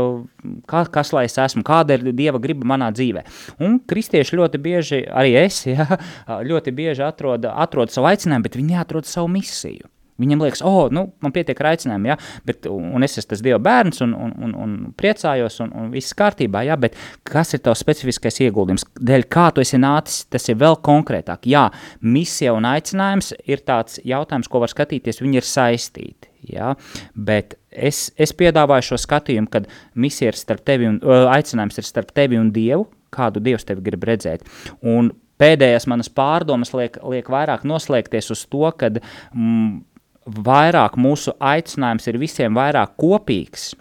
kā, 0.67 0.85
kas 0.91 1.13
lai 1.13 1.25
es 1.27 1.37
esmu, 1.37 1.63
kāda 1.67 1.97
ir 1.97 2.13
Dieva 2.13 2.39
griba 2.39 2.67
manā 2.67 2.91
dzīvē. 2.91 3.25
Un 3.59 3.79
kristieši 3.79 4.39
ļoti 4.39 4.63
bieži, 4.63 5.03
arī 5.07 5.35
es, 5.43 5.65
ja, 5.67 5.99
ļoti 6.51 6.71
bieži 6.71 7.03
atrod, 7.07 7.45
atrod 7.51 7.91
savu 7.91 8.11
aicinājumu, 8.11 8.47
bet 8.47 8.59
viņi 8.59 8.75
neatrod 8.77 9.07
savu 9.09 9.31
misiju. 9.31 9.96
Viņam 10.21 10.41
liekas, 10.45 10.63
oh, 10.65 10.87
nu, 10.93 11.03
man 11.21 11.33
pietiek 11.35 11.59
ar 11.61 11.71
aicinājumu, 11.73 12.09
ja, 12.09 12.17
bet, 12.47 12.65
un 12.71 13.05
es 13.05 13.17
esmu 13.19 13.31
tas 13.33 13.43
Dieva 13.45 13.59
bērns, 13.61 14.01
un, 14.05 14.15
un, 14.17 14.31
un, 14.47 14.55
un 14.63 14.75
priecājos, 14.97 15.59
un, 15.65 15.73
un 15.77 15.91
viss 15.93 16.15
kārtībā, 16.17 16.63
ja, 16.65 16.77
bet 16.79 16.97
kas 17.27 17.53
ir 17.53 17.61
tavs 17.65 17.83
specifiskais 17.85 18.41
ieguldījums? 18.47 18.87
Dēļ 18.97 19.27
kā 19.33 19.49
tu 19.53 19.61
esi 19.61 19.79
nācis, 19.81 20.25
tas 20.33 20.49
ir 20.49 20.57
vēl 20.61 20.79
konkrētāk. 20.85 21.45
Jā, 21.51 21.67
misija 22.01 22.55
un 22.57 22.65
aicinājums 22.69 23.33
ir 23.45 23.61
tāds 23.67 24.01
jautājums, 24.07 24.49
ko 24.49 24.63
var 24.63 24.73
skatīties, 24.73 25.21
viņi 25.21 25.41
ir 25.41 25.47
saistīti, 25.47 26.33
ja, 26.49 26.73
bet 27.13 27.59
es, 27.69 28.07
es 28.17 28.33
piedāvāju 28.37 28.91
šo 28.91 29.01
skatījumu, 29.05 29.51
kad 29.53 29.69
misija 29.93 30.33
ir 30.33 30.39
starp 30.39 30.65
tevi 30.65 30.89
un, 30.89 30.99
aicinājums 31.29 31.77
ir 31.77 31.87
starp 31.87 32.13
tevi 32.17 32.41
un 32.41 32.49
Dievu, 32.55 32.89
kādu 33.13 33.41
Dievs 33.43 33.67
tevi 33.67 33.85
grib 33.85 34.03
redzēt, 34.07 34.43
un 34.81 35.13
pēdējās 35.41 35.87
manas 35.89 36.09
pārdomas 36.13 36.73
liek, 36.75 36.97
liek 37.05 37.29
vairāk 37.31 37.65
noslēgties 37.67 38.31
uz 38.33 38.43
to, 38.49 38.65
kad 38.79 38.99
mm, 38.99 39.83
vairāk 40.27 40.97
mūsu 40.99 41.33
aicinājums 41.39 42.07
ir 42.09 42.19
visiem 42.21 42.57
vairāk 42.57 42.95
kopīgs. 42.99 43.71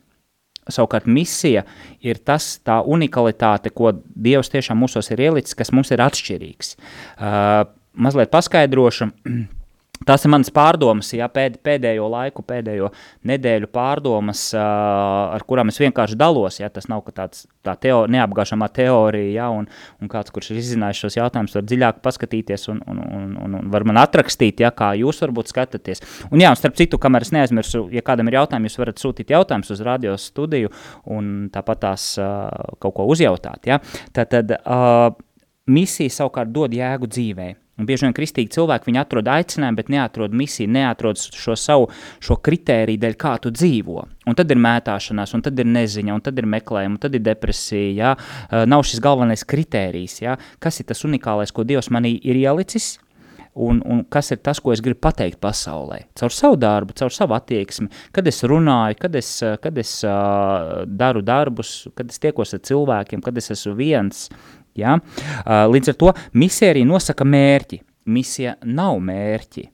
Savukārt 0.66 1.06
misija 1.06 1.62
ir 2.02 2.18
tas, 2.26 2.56
tā 2.66 2.80
unikalitāte, 2.82 3.70
ko 3.70 3.92
Dievs 3.94 4.50
tiešām 4.50 4.80
mūsos 4.82 5.12
ir 5.14 5.22
ielicis, 5.28 5.54
kas 5.54 5.70
mums 5.74 5.92
ir 5.94 6.02
atšķirīgs. 6.02 6.74
Uh, 7.18 7.68
mazliet 7.94 8.32
paskaidrošu. 8.34 9.12
Tas 10.04 10.26
ir 10.26 10.30
mans 10.32 10.50
pārdomas, 10.52 11.08
ja 11.16 11.28
pēd, 11.32 11.56
pēdējo 11.64 12.06
laiku, 12.12 12.42
pēdējo 12.44 12.90
nedēļu 13.26 13.70
pārdomas, 13.72 14.42
uh, 14.52 14.60
ar 15.32 15.44
kurām 15.48 15.72
es 15.72 15.80
vienkārši 15.80 16.18
dalos. 16.20 16.60
Ja, 16.60 16.68
tas 16.72 16.90
nav 16.92 17.06
tāds 17.16 17.46
tā 17.64 17.74
teo, 17.80 18.02
neapgāžamā 18.10 18.68
teorija, 18.76 19.30
ja, 19.38 19.48
un, 19.54 19.64
un 20.02 20.12
kāds, 20.12 20.34
kurš 20.34 20.52
ir 20.52 20.60
izzinājis 20.60 21.00
šos 21.00 21.16
jautājumus, 21.16 21.56
var 21.56 21.66
dziļāk 21.66 22.02
paskatīties 22.04 22.68
un, 22.74 22.84
un, 22.84 23.02
un, 23.06 23.34
un, 23.46 23.58
un 23.62 23.72
var 23.72 23.86
man 23.88 24.02
atrakstīt, 24.02 24.60
ja, 24.62 24.70
kā 24.76 24.92
jūs 25.00 25.22
varbūt 25.24 25.54
skatāties. 25.54 26.04
Un 26.28 26.44
jā, 26.44 26.52
un 26.52 26.60
starp 26.60 26.76
citu, 26.78 27.00
kamēr 27.02 27.24
es 27.24 27.32
neaizmirsu, 27.34 27.86
ja 27.96 28.04
kādam 28.04 28.28
ir 28.28 28.40
jautājumi, 28.42 28.68
jūs 28.68 28.80
varat 28.84 29.02
sūtīt 29.02 29.32
jautājumus 29.32 29.72
uz 29.72 29.84
radio 29.86 30.16
studiju 30.20 30.72
un 31.16 31.36
tāpat 31.54 31.86
tās 31.86 32.10
uh, 32.20 32.76
kaut 32.82 32.98
ko 33.00 33.08
uzjautāt. 33.16 33.64
Ja. 33.70 33.80
Tad, 34.12 34.34
tad 34.34 34.58
uh, 34.60 35.14
misija 35.72 36.20
savukārt 36.20 36.52
dod 36.52 36.76
jēgu 36.76 37.08
dzīvēi. 37.08 37.62
Un 37.76 37.84
bieži 37.84 38.06
vien 38.06 38.14
kristīgi 38.16 38.54
cilvēki 38.56 38.94
atrod 38.96 39.28
aicinājumu, 39.28 39.76
bet 39.76 39.90
neatrod 39.92 40.34
misiju, 40.36 40.70
neatrod 40.72 41.20
šo 41.20 41.56
savu 41.60 41.90
šo 42.24 42.38
kritēriju, 42.40 43.02
dēļ 43.02 43.16
kā 43.20 43.34
tu 43.44 43.52
dzīvo. 43.52 44.04
Un 44.26 44.36
tad 44.38 44.50
ir 44.50 44.60
mētāšanās, 44.64 45.34
un 45.36 45.44
tad 45.44 45.60
ir 45.60 45.68
neziņa, 45.68 46.14
un 46.16 46.24
tad 46.24 46.40
ir 46.40 46.48
meklējuma, 46.56 46.96
un 46.96 47.02
tad 47.02 47.18
ir 47.18 47.24
depresija. 47.26 47.92
Ja? 47.96 48.14
Uh, 48.16 48.64
nav 48.68 48.86
šis 48.88 49.02
galvenais 49.04 49.44
kritērijs, 49.44 50.22
ja? 50.24 50.38
kas 50.62 50.80
ir 50.80 50.88
tas 50.88 51.04
unikālais, 51.04 51.52
ko 51.52 51.66
Dievs 51.68 51.92
manī 51.92 52.16
ir 52.24 52.40
ielicis, 52.40 52.94
un, 53.56 53.80
un 53.84 54.02
kas 54.12 54.32
ir 54.32 54.40
tas, 54.44 54.60
ko 54.60 54.72
es 54.72 54.82
gribu 54.84 55.02
pateikt 55.06 55.40
pasaulē. 55.44 56.02
Caur 56.16 56.32
savu 56.32 56.58
darbu, 56.60 56.96
caur 56.96 57.12
savu 57.12 57.36
attieksmi, 57.36 57.88
kad 58.16 58.28
es 58.28 58.42
runāju, 58.44 58.98
kad 59.04 59.16
es, 59.20 59.30
kad 59.62 59.80
es 59.80 59.98
uh, 60.08 60.84
daru 60.88 61.24
darbus, 61.24 61.78
kad 61.96 62.08
es 62.12 62.20
tiekos 62.22 62.56
ar 62.56 62.64
cilvēkiem, 62.68 63.24
kad 63.24 63.36
es 63.40 63.52
esmu 63.56 63.76
viens, 63.78 64.26
Ja? 64.78 64.98
Līdz 65.46 65.92
ar 65.92 65.98
to 66.00 66.12
misija 66.36 66.72
arī 66.74 66.84
nosaka 66.88 67.26
mērķi. 67.28 67.80
Misija 68.12 68.54
nav 68.64 69.00
mērķi. 69.02 69.66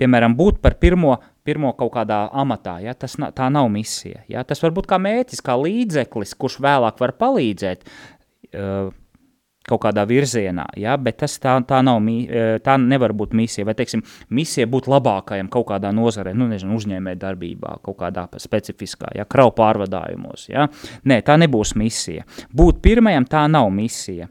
Piemēram, 0.00 0.34
būt 0.36 0.60
par 0.64 0.76
pirmo, 0.80 1.16
pirmo 1.44 1.72
kaut 1.76 1.92
kādā 1.94 2.24
amatā, 2.42 2.78
ja? 2.84 2.94
Tas, 2.96 3.16
tā 3.36 3.48
nav 3.52 3.68
misija. 3.72 4.24
Ja? 4.30 4.44
Tas 4.44 4.62
var 4.64 4.74
būt 4.76 4.88
kā 4.90 4.98
mērķis, 5.00 5.44
kā 5.44 5.56
līdzeklis, 5.60 6.34
kurš 6.38 6.58
vēlāk 6.64 7.00
var 7.00 7.14
palīdzēt. 7.20 7.86
Uh, 8.52 8.90
kaut 9.68 9.82
kādā 9.84 10.04
virzienā, 10.08 10.66
ja? 10.80 10.96
bet 11.00 11.20
tas 11.22 11.36
tā, 11.42 11.54
tā, 11.68 11.80
nav, 11.86 12.02
e, 12.08 12.58
tā 12.64 12.76
nevar 12.80 13.14
būt 13.16 13.36
misija. 13.38 13.66
Vai, 13.68 13.76
teiksim, 13.78 14.02
misija 14.34 14.68
būt 14.70 14.88
labākajam 14.90 15.50
kaut 15.52 15.68
kādā 15.70 15.92
nozarē, 15.94 16.34
nu, 16.36 16.48
nezinu, 16.50 16.76
uzņēmē 16.78 17.16
darbībā, 17.20 17.78
kaut 17.86 18.00
kādā 18.02 18.26
specifiskā, 18.42 19.14
ja? 19.18 19.26
kravu 19.28 19.54
pārvadājumos. 19.58 20.48
Ja? 20.52 20.68
Nē, 21.08 21.22
tā 21.26 21.38
nebūs 21.40 21.76
misija. 21.78 22.26
Būt 22.52 22.82
pirmajam 22.84 23.28
tā 23.30 23.46
nav 23.50 23.70
misija. 23.74 24.28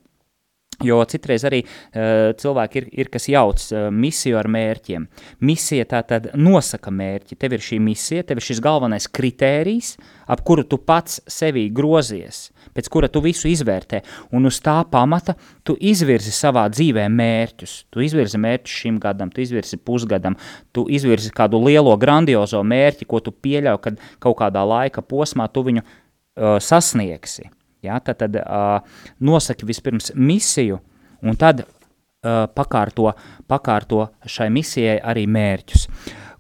Jo 0.86 1.02
citreiz 1.10 1.46
arī 1.48 1.62
uh, 1.64 2.32
cilvēki 2.38 2.82
ir, 2.82 2.88
ir 3.04 3.12
kas 3.14 3.28
jauc 3.32 3.64
uh, 3.72 3.88
misiju 3.94 4.40
ar 4.40 4.50
mērķiem. 4.52 5.08
Misija 5.46 5.86
tā 5.90 6.02
tad 6.08 6.32
nosaka 6.36 6.94
mērķi. 6.94 7.38
Tev 7.40 7.56
ir 7.58 7.64
šī 7.66 7.80
misija, 7.84 8.26
tev 8.28 8.42
ir 8.42 8.46
šis 8.46 8.62
galvenais 8.64 9.08
kritērijs, 9.12 9.94
ap 10.32 10.44
kuru 10.48 10.66
tu 10.68 10.80
pats 10.82 11.20
sevī 11.30 11.68
grozies, 11.74 12.50
pēc 12.76 12.90
kura 12.92 13.10
tu 13.12 13.22
visu 13.24 13.50
izvērtē, 13.52 14.02
un 14.36 14.48
uz 14.50 14.62
tā 14.64 14.78
pamata 14.90 15.36
tu 15.68 15.76
izvirzi 15.78 16.34
savā 16.36 16.68
dzīvē 16.72 17.08
mērķus. 17.12 17.78
Tu 17.92 18.06
izvirzi 18.08 18.42
mērķus 18.42 18.82
šim 18.84 19.00
gadam, 19.04 19.32
tu 19.34 19.44
izvirzi 19.44 19.78
pusgadam, 19.78 20.38
tu 20.72 20.88
izvirzi 20.90 21.34
kādu 21.36 21.62
lielo 21.66 21.96
grandiozo 22.00 22.64
mērķi, 22.64 23.08
ko 23.10 23.22
tu 23.24 23.34
pieļauj, 23.36 23.82
kad 23.86 24.06
kaut 24.24 24.40
kādā 24.44 24.66
laika 24.68 25.04
posmā 25.04 25.50
tu 25.52 25.66
viņu 25.68 25.84
uh, 25.86 26.58
sasniegsi. 26.64 27.52
Ja, 27.82 28.00
tad 28.00 28.20
tad 28.22 28.36
uh, 28.38 28.82
nosaki 29.20 29.66
vispirms 29.66 30.12
misiju, 30.16 30.78
un 31.26 31.38
tad 31.40 31.64
uh, 31.66 32.46
pakārto, 32.54 33.10
pakārto 33.50 34.08
šai 34.30 34.52
misijai 34.54 35.00
arī 35.02 35.26
mērķus. 35.26 35.88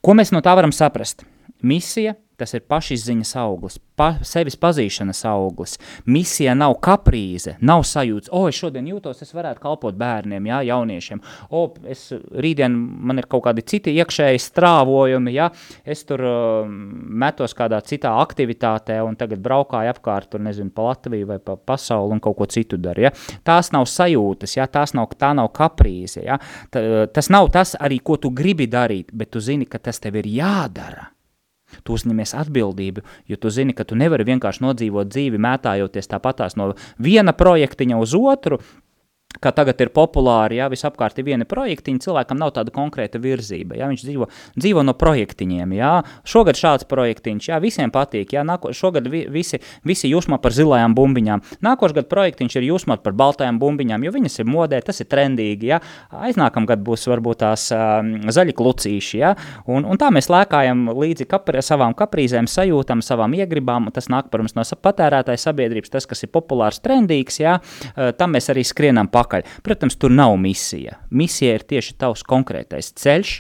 Ko 0.01 0.13
mēs 0.17 0.33
no 0.33 0.41
tā 0.45 0.53
varam 0.57 0.73
saprast? 0.73 1.25
Misija 1.61 2.15
tas 2.41 2.55
ir 2.57 2.65
pašizziņas 2.69 3.33
auglis, 3.41 3.77
pa, 3.97 4.15
sevis 4.25 4.57
pazīšanas 4.59 5.21
auglis. 5.29 5.77
Misija 6.09 6.55
nav 6.57 6.75
kaprīze, 6.83 7.55
nav 7.61 7.85
sajūta, 7.87 8.31
o, 8.33 8.47
es 8.49 8.57
šodien 8.57 8.87
jūtos, 8.89 9.21
es 9.21 9.33
varētu 9.35 9.61
kalpot 9.61 9.97
bērniem, 9.97 10.49
jā, 10.49 10.61
jauniešiem, 10.71 11.21
o, 11.53 11.67
es 11.91 12.07
rītdien 12.11 12.73
man 12.75 13.21
ir 13.21 13.29
kaut 13.31 13.45
kādi 13.45 13.65
citi 13.67 13.93
iekšēji 14.01 14.41
strāvojumi, 14.41 15.35
jā, 15.37 15.51
es 15.85 16.03
tur 16.09 16.25
uh, 16.25 16.65
metos 16.65 17.55
kādā 17.57 17.81
citā 17.85 18.15
aktivitātē 18.23 18.99
un 19.05 19.17
tagad 19.19 19.43
braukāju 19.43 19.93
apkārt, 19.93 20.31
tur 20.33 20.43
nezinu, 20.43 20.73
pa 20.73 20.89
Latviju 20.91 21.29
vai 21.29 21.39
pa 21.43 21.55
pasauli 21.55 22.17
un 22.17 22.23
kaut 22.23 22.39
ko 22.39 22.49
citu 22.49 22.79
daru, 22.81 23.05
jā. 23.07 23.13
Tās 23.47 23.71
nav 23.75 23.85
sajūtas, 23.89 24.57
jā, 24.57 24.67
tās 24.71 24.95
nav, 24.97 25.13
tā 25.19 25.33
nav 25.37 25.51
kaprīze, 25.55 26.25
jā. 26.25 26.41
T, 26.73 26.83
tas 27.13 27.31
nav 27.33 27.51
tas 27.53 27.75
arī, 27.79 28.01
ko 28.03 28.17
tu 28.21 28.33
gribi 28.35 28.69
darīt, 28.71 29.13
bet 29.13 29.33
tu 29.33 29.43
zini, 29.43 29.69
ka 29.69 29.79
tas 29.79 30.01
tev 30.01 30.19
ir 30.21 30.29
jādara. 30.41 31.11
Tu 31.83 31.97
uzņemies 31.97 32.35
atbildību, 32.43 33.03
jo 33.31 33.39
tu 33.41 33.51
zini, 33.53 33.75
ka 33.77 33.85
tu 33.87 33.97
nevari 33.99 34.27
vienkārši 34.27 34.63
nodzīvot 34.65 35.09
dzīvi, 35.11 35.41
mētājoties 35.41 36.11
tāpatās 36.11 36.57
no 36.59 36.73
viena 37.01 37.33
projektiņa 37.37 37.99
uz 38.01 38.15
otru, 38.17 38.61
kā 39.39 39.51
tagad 39.55 39.79
ir 39.81 39.91
populāri, 39.93 40.59
ja 40.59 40.67
visapkārt 40.71 41.19
ir 41.21 41.27
viena 41.27 41.47
projektiņa, 41.49 42.03
cilvēkam 42.05 42.39
nav 42.41 42.53
tāda 42.57 42.73
konkrēta 42.73 43.21
virzība, 43.21 43.77
ja 43.79 43.87
viņš 43.91 44.03
dzīvo, 44.05 44.27
dzīvo 44.57 44.83
no 44.85 44.95
projektiņiem, 44.97 45.75
ja? 45.77 45.91
Šogad 46.27 46.59
šāds 46.59 46.87
projektiņš, 46.89 47.49
ja 47.51 47.61
visiem 47.63 47.93
patīk, 47.93 48.35
ja? 48.35 48.43
Nāko, 48.47 48.73
šogad 48.75 49.07
vi, 49.11 49.23
visi, 49.31 49.61
visi 49.87 50.11
jūsmā 50.11 50.41
par 50.43 50.55
zilajām 50.55 50.95
bumbiņām, 50.97 51.45
nākošgad 51.63 52.09
projektiņš 52.11 52.57
ir 52.59 52.67
jūsmā 52.71 52.99
par 53.03 53.15
baltajām 53.17 53.59
bumbiņām, 53.61 54.05
jo 54.05 54.13
viņas 54.17 54.41
ir 54.41 54.49
modē, 54.51 54.81
tas 54.85 55.01
ir 55.03 55.09
trendīgi, 55.11 55.71
ja? 55.71 55.81
Aiznākam 56.11 56.67
gad 56.69 56.83
būs 56.85 57.07
varbūt 57.11 57.41
tās 57.45 57.69
um, 57.75 58.13
zaļi 58.31 58.57
klucīši, 58.57 59.21
ja? 59.21 59.33
Un, 59.71 59.87
un 59.87 60.01
tā 60.01 60.11
mēs 60.13 60.29
lēkājam 60.33 60.89
līdzi 60.91 61.29
kapri, 61.31 61.63
savām 61.65 61.95
kaprīzēm, 61.97 62.49
sajūtam, 62.51 63.03
savām 63.05 63.37
iegribām, 63.39 63.89
tas 63.95 64.09
nāk, 64.11 64.29
protams, 64.33 64.57
no 64.57 64.65
patērētāja 64.81 65.39
sabiedrības, 65.41 65.91
tas, 65.93 66.07
kas 66.09 66.25
ir 66.25 66.31
populārs, 66.33 66.81
trendīgs, 66.83 67.39
ja, 67.41 67.57
tam 68.17 68.35
mēs 68.35 68.49
arī 68.53 68.63
skrienam 68.67 69.09
pa 69.11 69.20
pakaļ. 69.21 69.47
Protams, 69.65 69.97
tur 70.01 70.13
nav 70.13 70.35
misija. 70.41 70.97
Misija 71.13 71.55
ir 71.59 71.65
tieši 71.69 71.97
tavs 72.01 72.25
konkrētais 72.27 72.93
ceļš, 72.97 73.37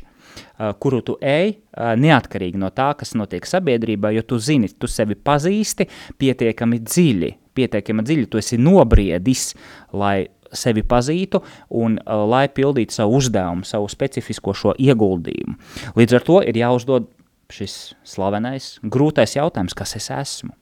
kuru 0.79 1.01
tu 1.03 1.17
ej, 1.25 1.57
neatkarīgi 1.75 2.59
no 2.61 2.69
tā, 2.71 2.91
kas 2.97 3.15
notiek 3.19 3.47
sabiedrībā, 3.49 4.13
jo 4.15 4.23
tu 4.23 4.39
zini, 4.39 4.69
tu 4.71 4.87
sevi 4.87 5.17
pazīsti 5.19 5.89
pietiekami 6.21 6.79
dziļi, 6.85 7.31
pietiekami 7.57 8.05
dziļi, 8.07 8.29
tu 8.31 8.39
esi 8.39 8.59
nobriedis, 8.61 9.49
lai 9.91 10.29
sevi 10.51 10.83
pazītu 10.83 11.41
un 11.79 11.97
uh, 11.99 12.23
lai 12.27 12.45
pildītu 12.51 12.95
savu 12.95 13.19
uzdevumu, 13.21 13.67
savu 13.67 13.87
specifisko 13.91 14.55
šo 14.57 14.75
ieguldījumu. 14.79 15.57
Līdz 15.95 16.17
ar 16.17 16.25
to 16.27 16.39
ir 16.43 16.59
jāuzdod 16.59 17.07
šis 17.51 17.93
slavenais, 18.07 18.73
grūtais 18.83 19.37
jautājums, 19.37 19.75
kas 19.75 19.95
es 19.99 20.09
esmu. 20.11 20.55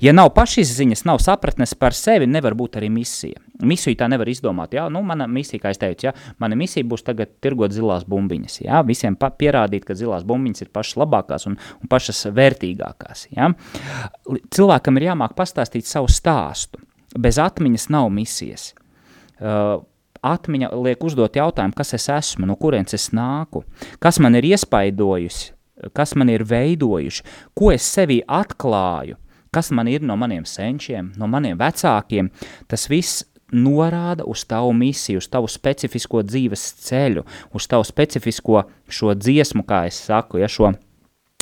Ja 0.00 0.12
nav 0.14 0.30
pašizziņas, 0.36 1.02
nav 1.08 1.18
sapratnes 1.24 1.74
par 1.74 1.96
sevi, 1.96 2.28
nevar 2.30 2.54
būt 2.56 2.78
arī 2.78 2.90
misija. 2.92 3.40
Misiju 3.64 3.96
tā 3.96 4.08
nevar 4.12 4.28
izdomāt. 4.28 4.74
Jā, 4.76 4.86
nu, 4.92 5.00
mana 5.06 5.24
misija, 5.30 5.62
kā 5.62 5.72
es 5.72 5.80
teicu, 5.80 6.08
jā, 6.08 6.12
mana 6.42 6.58
misija 6.58 6.84
būs 6.84 7.06
tagad 7.06 7.38
tirgot 7.40 7.72
zilās 7.72 8.04
bumbiņas. 8.08 8.60
Jā, 8.66 8.82
visiem 8.84 9.16
pierādīt, 9.16 9.86
ka 9.88 9.96
zilās 9.96 10.26
bumbiņas 10.28 10.66
ir 10.66 10.72
pašas 10.74 10.98
labākās 11.00 11.48
un, 11.48 11.56
un 11.80 11.90
pašas 11.92 12.26
vērtīgākās. 12.36 13.28
Jā. 13.36 13.50
Cilvēkam 14.52 15.00
ir 15.00 15.08
jāmāk 15.10 15.36
pastāstīt 15.38 15.88
savu 15.88 16.12
stāstu. 16.12 16.82
Bez 17.16 17.40
atmiņas 17.40 17.88
nav 17.94 18.10
misijas. 18.12 18.74
Uh, 19.40 19.80
atmiņa 20.26 20.70
liek 20.84 21.04
uzdot 21.04 21.36
jautājumu, 21.36 21.76
kas 21.76 21.94
es 21.96 22.08
esmu, 22.12 22.48
no 22.48 22.56
kurienes 22.60 22.96
es 22.96 23.10
nāku, 23.16 23.64
kas 24.02 24.18
man 24.22 24.36
ir 24.38 24.46
iespaidojusi, 24.52 25.52
kas 25.96 26.14
man 26.18 26.32
ir 26.32 26.44
veidojuši, 26.48 27.24
ko 27.56 27.70
es 27.74 27.86
sevī 27.96 28.20
atklāju, 28.24 29.18
kas 29.54 29.70
man 29.76 29.88
ir 29.88 30.04
no 30.04 30.16
maniem 30.20 30.44
senčiem, 30.48 31.12
no 31.20 31.28
maniem 31.30 31.58
vecākiem, 31.60 32.30
tas 32.68 32.88
viss 32.92 33.24
norāda 33.52 34.26
uz 34.26 34.44
tavu 34.48 34.72
misiju, 34.76 35.20
uz 35.22 35.28
tavu 35.30 35.50
specifisko 35.50 36.22
dzīves 36.26 36.64
ceļu, 36.86 37.26
uz 37.54 37.68
tavu 37.70 37.86
specifisko 37.86 38.64
šo 38.88 39.14
dziesmu, 39.14 39.66
kā 39.66 39.86
es 39.90 40.00
saku, 40.08 40.42
ja 40.42 40.50
šo 40.50 40.74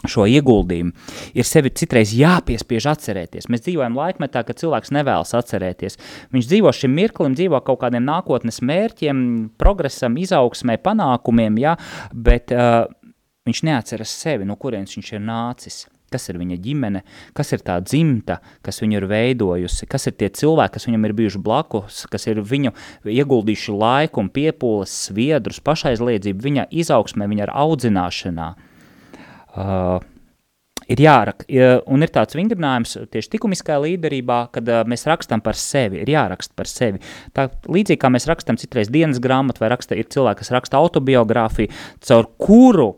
šo 0.04 0.26
ieguldījumu, 0.28 0.92
ir 1.32 1.46
sevi 1.48 1.70
citreiz 1.72 2.10
jāpiespiež 2.12 2.90
atcerēties. 2.92 3.48
Mēs 3.48 3.64
dzīvojam 3.64 3.96
laikmetā, 3.96 4.42
kad 4.44 4.58
cilvēks 4.60 4.92
nevēlas 4.92 5.32
atcerēties. 5.38 5.96
Viņš 6.34 6.50
dzīvo 6.50 6.72
šim 6.76 6.92
mirklim, 6.92 7.36
dzīvo 7.38 7.62
kaut 7.64 7.80
kādiem 7.86 8.04
nākotnes 8.04 8.60
mērķiem, 8.60 9.24
progresam, 9.60 10.18
izaugsmē, 10.20 10.76
panākumiem, 10.84 11.56
ja, 11.62 11.78
bet 12.12 12.52
uh, 12.52 12.84
viņš 13.48 13.64
neatceras 13.64 14.14
sevi, 14.20 14.44
no 14.48 14.58
kurienes 14.60 14.92
viņš 14.98 15.12
ir 15.16 15.24
nācis 15.24 15.84
kas 16.14 16.30
ir 16.30 16.38
viņa 16.40 16.60
ģimene, 16.64 17.02
kas 17.36 17.52
ir 17.56 17.64
tā 17.66 17.80
dzimta, 17.82 18.38
kas 18.64 18.80
viņu 18.82 19.00
ir 19.00 19.08
veidojusi, 19.10 19.90
kas 19.90 20.08
ir 20.08 20.16
tie 20.20 20.30
cilvēki, 20.30 20.76
kas 20.78 20.88
viņam 20.88 21.08
ir 21.08 21.16
bijuši 21.18 21.42
blakus, 21.44 22.04
kas 22.10 22.28
ir 22.30 22.40
viņu 22.44 22.74
ieguldījuši 23.10 23.76
laiku 23.76 24.24
un 24.24 24.32
piepūles, 24.34 24.96
sviedrus, 25.10 25.62
pašaizliedzību, 25.64 26.48
viņa 26.48 26.68
izaugsmē, 26.84 27.28
viņa 27.30 27.52
audzināšanā. 27.64 28.48
Uh, 29.54 30.00
ir 30.90 31.00
jārak, 31.00 31.44
un 31.90 32.04
ir 32.04 32.12
tāds 32.12 32.36
vingrinājums 32.36 32.96
tieši 33.12 33.36
likumiskajā 33.36 33.78
līderībā, 33.84 34.40
kad 34.54 34.68
uh, 34.68 34.82
mēs 34.88 35.06
rakstam 35.08 35.42
par 35.44 35.58
sevi, 35.58 36.02
ir 36.02 36.12
jāraksta 36.14 36.56
par 36.58 36.70
sevi. 36.70 37.00
Tā 37.36 37.46
līdzīgi 37.70 38.00
kā 38.02 38.10
mēs 38.12 38.28
rakstam 38.30 38.58
citreiz 38.60 38.90
dienas 38.92 39.22
grāmatu 39.22 39.64
vai 39.64 39.72
raksta, 39.72 39.96
ir 39.96 40.10
cilvēki, 40.12 40.42
kas 40.42 40.52
raksta 40.54 40.80
autobiogrāfiju, 40.82 41.72
caur 42.04 42.28
kuru 42.40 42.90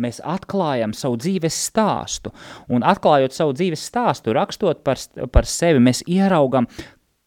mēs 0.00 0.22
atklājam 0.24 0.94
savu 0.96 1.18
dzīves 1.20 1.58
stāstu. 1.68 2.32
Un 2.72 2.86
atklājot 2.86 3.36
savu 3.36 3.54
dzīves 3.56 3.84
stāstu, 3.90 4.34
rakstot 4.36 4.82
par, 4.86 5.00
par 5.32 5.48
sevi, 5.48 5.82
mēs 5.84 6.02
ieraugam, 6.08 6.68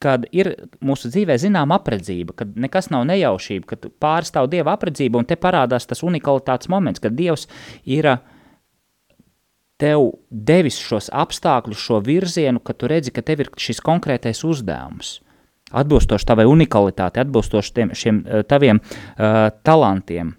kad 0.03 0.27
ir 0.35 0.51
mūsu 0.83 1.09
dzīvē 1.11 1.37
zināma 1.39 1.77
apredzība, 1.79 2.35
kad 2.41 2.57
nekas 2.59 2.89
nav 2.91 3.05
nejaušība, 3.07 3.67
kad 3.69 3.87
pārstāv 4.03 4.49
Dieva 4.51 4.75
apredzība, 4.75 5.21
un 5.21 5.27
te 5.29 5.37
parādās 5.39 5.87
tas 5.87 6.03
unikalitātes 6.03 6.71
moments, 6.71 7.01
kad 7.03 7.15
Dievs 7.15 7.47
ir 7.87 8.09
tev 9.79 10.09
devis 10.29 10.77
šos 10.79 11.09
apstākļus, 11.13 11.79
šo 11.87 12.01
virzienu, 12.03 12.61
ka 12.63 12.75
tu 12.75 12.89
redzi, 12.91 13.13
ka 13.15 13.23
tev 13.25 13.45
ir 13.45 13.51
šis 13.59 13.81
konkrētais 13.83 14.43
uzdevums. 14.47 15.17
Atbilstoši 15.73 16.27
tavai 16.29 16.45
unikalitātei, 16.45 17.23
atbilstoši 17.23 17.73
tiem, 17.73 17.93
šiem 17.97 18.19
taviem 18.47 18.79
uh, 18.83 19.49
talantiem, 19.65 20.35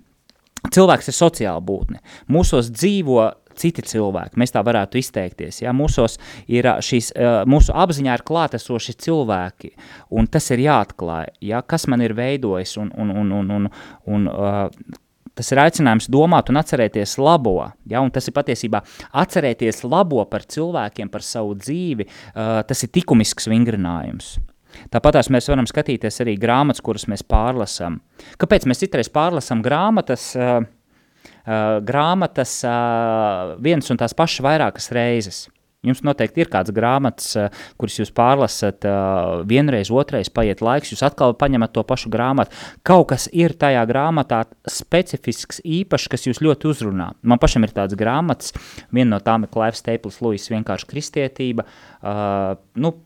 cilvēks 0.72 1.10
ir 1.10 1.16
sociāla 1.16 1.62
būtne. 1.64 2.00
Mūsos 2.32 2.70
dzīvo 2.72 3.26
citi 3.58 3.84
cilvēki, 3.86 4.38
mēs 4.40 4.54
tā 4.54 4.62
varētu 4.66 4.98
izteikties. 5.00 5.60
Ja? 5.62 5.74
Mūsos 5.76 6.18
ir 6.50 6.68
šīs, 6.84 7.12
mūsu 7.50 7.74
apziņā 7.84 8.18
ir 8.18 8.26
klātesoši 8.26 8.96
cilvēki, 9.06 9.72
un 10.18 10.28
tas 10.30 10.50
ir 10.54 10.64
jāatklāj, 10.66 11.34
ja? 11.44 11.62
kas 11.62 11.88
man 11.90 12.04
ir 12.04 12.16
veidojis, 12.18 12.76
un, 12.82 12.92
un, 12.98 13.14
un, 13.14 13.32
un, 13.38 13.52
un, 13.58 13.68
un 14.16 14.30
uh, 14.30 14.64
tas 15.34 15.50
ir 15.50 15.62
aicinājums 15.64 16.10
domāt 16.12 16.50
un 16.50 16.60
atcerēties 16.62 17.16
labo, 17.22 17.56
ja? 17.90 18.02
un 18.02 18.10
tas 18.14 18.26
ir 18.30 18.36
patiesībā 18.36 18.82
atcerēties 19.24 19.84
labo 19.86 20.24
par 20.30 20.46
cilvēkiem, 20.50 21.12
par 21.12 21.26
savu 21.26 21.54
dzīvi, 21.58 22.08
uh, 22.08 22.60
tas 22.66 22.86
ir 22.86 22.94
likumisks 22.98 23.50
vingrinājums. 23.52 24.36
Tāpat 24.94 25.20
mēs 25.32 25.50
varam 25.50 25.68
skatīties 25.70 26.22
arī 26.24 26.36
grāmatas, 26.40 26.82
kuras 26.84 27.08
mēs 27.10 27.24
pārlasām. 27.26 28.00
Kāpēc 28.40 28.68
mēs 28.70 28.82
citreiz 28.84 29.10
pārlasām 29.12 29.62
grāmatas, 29.64 30.30
uh, 30.38 30.60
uh, 30.62 31.80
grāmatas 31.84 32.60
uh, 32.68 33.56
viens 33.62 33.90
un 33.90 34.00
tās 34.00 34.16
pašas 34.16 34.44
vairākas 34.44 34.90
reizes? 34.94 35.44
Jums 35.84 36.00
noteikti 36.04 36.40
ir 36.40 36.50
kāds 36.52 36.72
grāmatas, 36.74 37.34
kuras 37.80 37.98
jūs 37.98 38.12
pārlasat 38.16 38.86
vienreiz, 39.48 39.90
otrreiz, 39.92 40.30
paiet 40.32 40.62
laiks, 40.64 40.94
jūs 40.94 41.04
atkal 41.04 41.36
paņemat 41.36 41.74
to 41.76 41.84
pašu 41.86 42.08
grāmatu. 42.12 42.56
Kaut 42.86 43.10
kas 43.12 43.28
ir 43.32 43.52
tajā 43.60 43.84
grāmatā 43.90 44.44
specifisks, 44.70 45.60
īpašs, 45.60 46.08
kas 46.12 46.24
jūs 46.28 46.40
ļoti 46.44 46.70
uzrunā. 46.72 47.10
Man 47.22 47.42
pašam 47.42 47.68
ir 47.68 47.74
tāds 47.76 47.98
grāmatas, 48.00 48.54
viena 48.94 49.18
no 49.18 49.22
tām 49.24 49.44
ir 49.44 49.52
Klaivs 49.52 49.84
Staples, 49.84 50.22
Lūijas 50.24 50.48
vienkārši 50.54 50.88
kristietība. 50.88 51.68
Uh, 52.00 52.56
nu, 52.80 52.96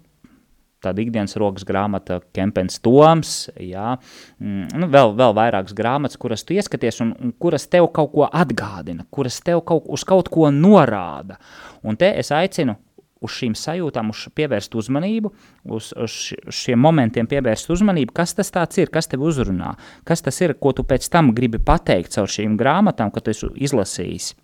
tāda 0.85 1.03
ikdienas 1.03 1.37
rokas 1.41 1.67
grāmata, 1.69 2.21
Kempens 2.35 2.79
Toms, 2.85 3.35
jā, 3.59 3.95
mm, 4.39 4.75
nu, 4.79 4.91
vēl, 4.93 5.15
vēl 5.19 5.37
vairākas 5.39 5.77
grāmatas, 5.77 6.19
kuras 6.21 6.47
tu 6.47 6.57
ieskaties 6.57 7.03
un, 7.05 7.15
un 7.19 7.35
kuras 7.41 7.67
tev 7.71 7.91
kaut 7.95 8.13
ko 8.15 8.29
atgādina, 8.29 9.07
kuras 9.15 9.41
tev 9.45 9.65
kaut, 9.67 9.89
uz 9.91 10.07
kaut 10.07 10.31
ko 10.33 10.53
norāda. 10.55 11.39
Un 11.83 11.99
te 11.99 12.13
es 12.19 12.33
aicinu 12.35 12.79
uz 13.25 13.35
šīm 13.35 13.55
sajūtām, 13.59 14.13
uz 14.15 14.27
pievērst 14.39 14.75
uzmanību, 14.79 15.33
uz, 15.75 15.91
uz 15.99 16.19
šiem 16.55 16.81
momentiem 16.83 17.27
pievērst 17.31 17.71
uzmanību, 17.75 18.15
kas 18.15 18.37
tas 18.39 18.53
ir, 18.79 18.93
kas 18.95 19.11
tev 19.11 19.25
uzrunā, 19.27 19.75
kas 20.07 20.23
tas 20.23 20.39
ir, 20.45 20.55
ko 20.55 20.73
tu 20.77 20.87
pēc 20.87 21.09
tam 21.11 21.33
gribi 21.35 21.59
pateikt 21.59 22.15
caur 22.15 22.31
šīm 22.31 22.55
grāmatām, 22.61 23.11
kad 23.15 23.27
tu 23.27 23.35
esi 23.35 23.51
izlasījis. 23.69 24.35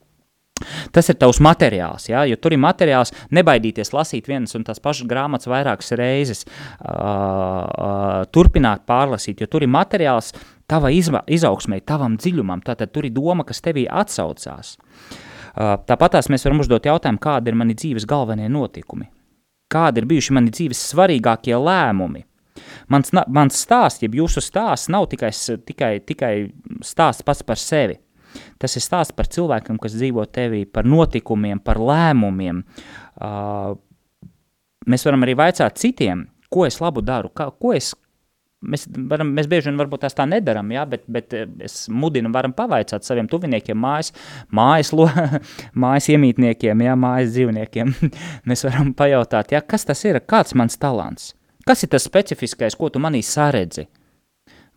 Tas 0.94 1.08
ir 1.10 1.16
tavs 1.18 1.40
materiāls, 1.42 2.04
ja? 2.06 2.20
jo 2.30 2.36
tur 2.38 2.54
ir 2.54 2.60
materiāls, 2.62 3.10
nebaidīties 3.34 3.90
lasīt 3.90 4.28
vienas 4.30 4.54
un 4.54 4.62
tās 4.66 4.78
pašas 4.82 5.08
grāmatas 5.10 5.48
vairākas 5.50 5.90
reizes, 5.98 6.44
uh, 6.46 6.94
uh, 6.94 8.20
turpināt 8.30 8.84
pārlasīt, 8.86 9.42
jo 9.42 9.48
tur 9.50 9.66
ir 9.66 9.72
materiāls 9.74 10.30
tava 10.70 10.92
izaugsmē, 10.94 11.80
tavam 11.82 12.14
dziļumam, 12.20 12.62
tātad 12.62 12.92
tur 12.94 13.08
ir 13.08 13.16
doma, 13.16 13.42
kas 13.48 13.64
tevī 13.66 13.88
atsaucās. 13.90 14.76
Uh, 14.78 15.74
tāpatās 15.90 16.30
mēs 16.30 16.46
varam 16.46 16.62
uzdot 16.62 16.86
jautājumu, 16.86 17.22
kādi 17.26 17.50
ir 17.50 17.58
mani 17.58 17.74
dzīves 17.74 18.06
galvenie 18.06 18.46
notikumi, 18.46 19.10
kādi 19.74 20.04
ir 20.04 20.08
bijuši 20.14 20.38
mani 20.38 20.54
dzīves 20.54 20.86
svarīgākie 20.94 21.58
lēmumi. 21.58 22.22
Mans, 22.94 23.10
mans 23.10 23.58
stāsts, 23.58 24.06
jeb 24.06 24.14
jūsu 24.14 24.38
stāsts 24.44 24.86
nav 24.92 25.08
tikai, 25.10 25.34
tikai, 25.66 25.92
tikai 26.06 26.34
stāsts 26.86 27.26
pats 27.26 27.42
par 27.42 27.58
sevi. 27.58 27.98
Tas 28.62 28.76
ir 28.76 28.84
stāsts 28.84 29.16
par 29.16 29.28
cilvēkiem, 29.30 29.80
kas 29.82 29.96
dzīvo 29.96 30.26
tevī, 30.34 30.64
par 30.66 30.88
notikumiem, 30.88 31.60
par 31.64 31.80
lēmumiem. 31.82 32.62
Uh, 33.14 33.74
mēs 34.90 35.06
varam 35.06 35.26
arī 35.26 35.36
vaicāt 35.38 35.78
citiem, 35.80 36.26
ko 36.52 36.66
es 36.68 36.80
labu 36.82 37.02
daru, 37.04 37.32
kā, 37.34 37.50
ko 37.58 37.74
es 37.76 37.94
Mēs, 38.64 38.86
varam, 39.10 39.28
mēs 39.36 39.48
bieži 39.50 39.68
vien 39.68 39.76
varbūt 39.76 40.04
tās 40.04 40.16
tā 40.16 40.24
nedaram, 40.28 40.70
ja, 40.72 40.84
bet, 40.88 41.02
bet 41.10 41.34
es 41.36 41.84
mudinu, 41.92 42.30
varam 42.32 42.54
pavaicāt 42.56 43.04
saviem 43.04 43.26
tuviniekiem, 43.28 43.76
mājas, 43.76 44.12
mājas, 44.54 44.92
lo, 44.96 45.08
mājas 45.84 46.08
iemītniekiem, 46.14 46.84
ja, 46.86 46.94
mājas 46.96 47.34
dzīvniekiem. 47.34 47.92
mēs 48.48 48.64
varam 48.64 48.94
pajautāt, 48.96 49.52
ja, 49.52 49.60
kas 49.60 49.84
tas 49.88 50.00
ir, 50.08 50.20
kāds 50.30 50.56
mans 50.56 50.80
talants, 50.80 51.32
kas 51.68 51.84
ir 51.84 51.92
tas 51.92 52.08
specifiskais, 52.08 52.78
ko 52.78 52.88
tu 52.92 53.02
manī 53.02 53.20
saredzi. 53.26 53.84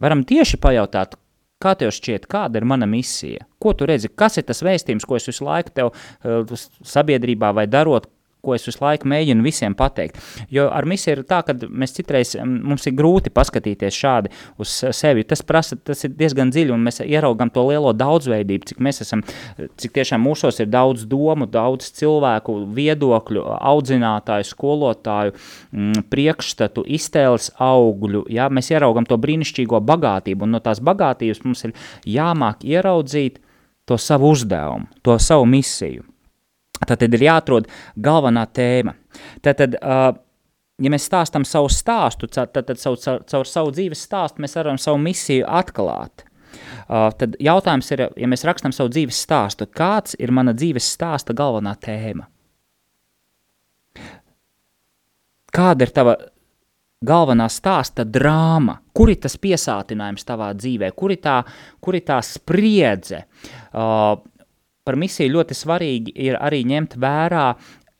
Varam 0.03 0.25
tieši 0.27 0.59
pajautāt, 0.61 1.15
Kā 1.63 1.73
tev 1.73 1.89
šķiet, 1.95 2.27
kāda 2.29 2.59
ir 2.59 2.67
mana 2.69 2.85
misija? 2.89 3.47
Ko 3.57 3.73
tu 3.73 3.87
redzi, 3.89 4.11
kas 4.13 4.37
ir 4.37 4.45
tas 4.45 4.61
vēstījums, 4.65 5.07
ko 5.09 5.17
es 5.17 5.25
visu 5.25 5.47
laiku 5.47 5.73
tev 5.73 5.89
uh, 5.89 6.57
sabiedrībā 6.85 7.49
vai 7.57 7.65
darot, 7.65 8.05
ko 8.45 8.55
es 8.55 8.65
visu 8.67 8.81
laiku 8.83 9.09
mēģinu 9.09 9.43
visiem 9.45 9.75
pateikt. 9.77 10.19
Jo 10.53 10.67
ar 10.73 10.85
misiju 10.87 11.17
ir 11.17 11.23
tā, 11.27 11.41
ka 11.45 11.55
mēs 11.67 11.95
citreiz 11.97 12.35
mums 12.43 12.87
ir 12.87 12.95
grūti 12.97 13.31
paskatīties 13.33 13.97
šādi 13.97 14.31
uz 14.61 14.73
sevi. 14.95 15.25
Tas 15.27 15.43
prasa, 15.45 15.77
tas 15.77 16.05
ir 16.07 16.13
diezgan 16.17 16.51
dziļi, 16.53 16.73
un 16.75 16.85
mēs 16.87 17.01
ieraugam 17.05 17.51
to 17.53 17.65
lielo 17.67 17.93
daudzveidību, 17.97 18.69
cik 18.71 18.81
mēs 18.83 19.01
esam, 19.05 19.23
cik 19.57 19.95
tiešām 19.97 20.23
mūsos 20.23 20.61
ir 20.63 20.69
daudz 20.71 21.07
domu, 21.09 21.49
daudz 21.49 21.91
cilvēku, 21.97 22.59
viedokļu, 22.77 23.43
audzinātāju, 23.57 24.47
skolotāju, 24.51 25.35
m, 25.73 26.03
priekšstatu, 26.11 26.85
iztēles 26.97 27.51
augļu. 27.63 28.25
Ja? 28.33 28.51
Mēs 28.53 28.71
ieraugam 28.73 29.07
to 29.09 29.19
brīnišķīgo 29.21 29.81
bagātību, 29.87 30.47
un 30.47 30.55
no 30.57 30.63
tās 30.63 30.83
bagātības 30.83 31.43
mums 31.45 31.65
ir 31.67 31.75
jāmāk 32.17 32.63
ieraudzīt 32.67 33.41
to 33.87 33.97
savu 33.97 34.33
uzdevumu, 34.35 34.87
to 35.01 35.15
savu 35.19 35.47
misiju. 35.47 36.03
Tad 36.85 37.01
ir 37.07 37.23
jāatrod 37.23 37.67
galvenā 37.97 38.45
tēma. 38.53 38.93
Tātad, 39.45 39.77
uh, 39.81 40.11
ja 40.77 40.93
mēs 40.93 41.07
stāstām 41.09 41.45
savu 41.47 41.71
stāstu, 41.73 42.29
tad, 42.29 42.53
tad, 42.53 42.77
caur, 42.77 42.97
caur, 43.01 43.23
caur 43.25 43.49
savu 43.49 43.73
dzīves 43.73 44.03
stāstu 44.05 44.43
mēs 44.43 44.57
varam 44.59 44.77
savu 44.81 45.01
misiju 45.01 45.47
atklāt. 45.49 46.27
Uh, 46.87 47.09
tad 47.17 47.35
jautājums 47.43 47.89
ir, 47.91 48.07
ja 48.15 48.29
mēs 48.29 48.45
rakstām 48.47 48.73
savu 48.75 48.93
dzīves 48.93 49.19
stāstu, 49.25 49.67
kāds 49.67 50.15
ir 50.19 50.31
mana 50.31 50.53
dzīves 50.57 50.87
stāsta 50.95 51.35
galvenā 51.37 51.75
tēma? 51.81 52.29
Kāda 55.57 55.87
ir 55.87 55.91
tava 55.95 56.15
galvenā 57.07 57.47
stāsta 57.51 58.05
drāma? 58.05 58.77
Kur 58.93 59.11
ir 59.11 59.19
tas 59.23 59.37
piesātinājums 59.41 60.25
tavā 60.27 60.51
dzīvē? 60.57 60.91
Kur 60.97 61.13
ir 61.15 61.21
tā, 61.23 61.39
kur 61.81 61.97
ir 61.97 62.05
tā 62.05 62.19
spriedze? 62.25 63.23
Uh, 63.73 64.19
par 64.87 64.95
misiju 64.99 65.35
ļoti 65.35 65.57
svarīgi 65.57 66.15
ir 66.29 66.39
arī 66.39 66.63
ņemt 66.71 66.95
vērā 67.03 67.47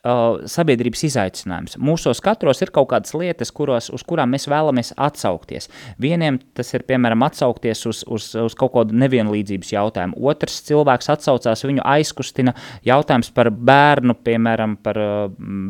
uh, 0.07 0.47
sabiedrības 0.49 1.03
izaicinājums. 1.07 1.77
Mūsos 1.83 2.21
katros 2.23 2.61
ir 2.63 2.71
kaut 2.75 2.89
kādas 2.91 3.13
lietas, 3.17 3.51
kuros, 3.55 3.89
uz 3.93 4.03
kurām 4.07 4.31
mēs 4.33 4.47
vēlamies 4.49 4.93
atsaukties. 4.95 5.69
Vieniem 6.01 6.39
tas 6.57 6.71
ir, 6.75 6.85
piemēram, 6.87 7.25
atsaukties 7.27 7.85
uz, 7.89 8.03
uz, 8.07 8.29
uz 8.39 8.55
kaut 8.57 8.73
kādu 8.75 8.97
nevienlīdzības 9.01 9.73
jautājumu. 9.73 10.19
Otrs 10.31 10.61
cilvēks 10.67 11.11
atsaucās, 11.13 11.65
viņu 11.67 11.83
aizkustina 11.87 12.55
jautājums 12.87 13.31
par 13.35 13.51
bērnu, 13.51 14.17
piemēram, 14.27 14.77
par 14.83 15.01
uh, 15.01 15.15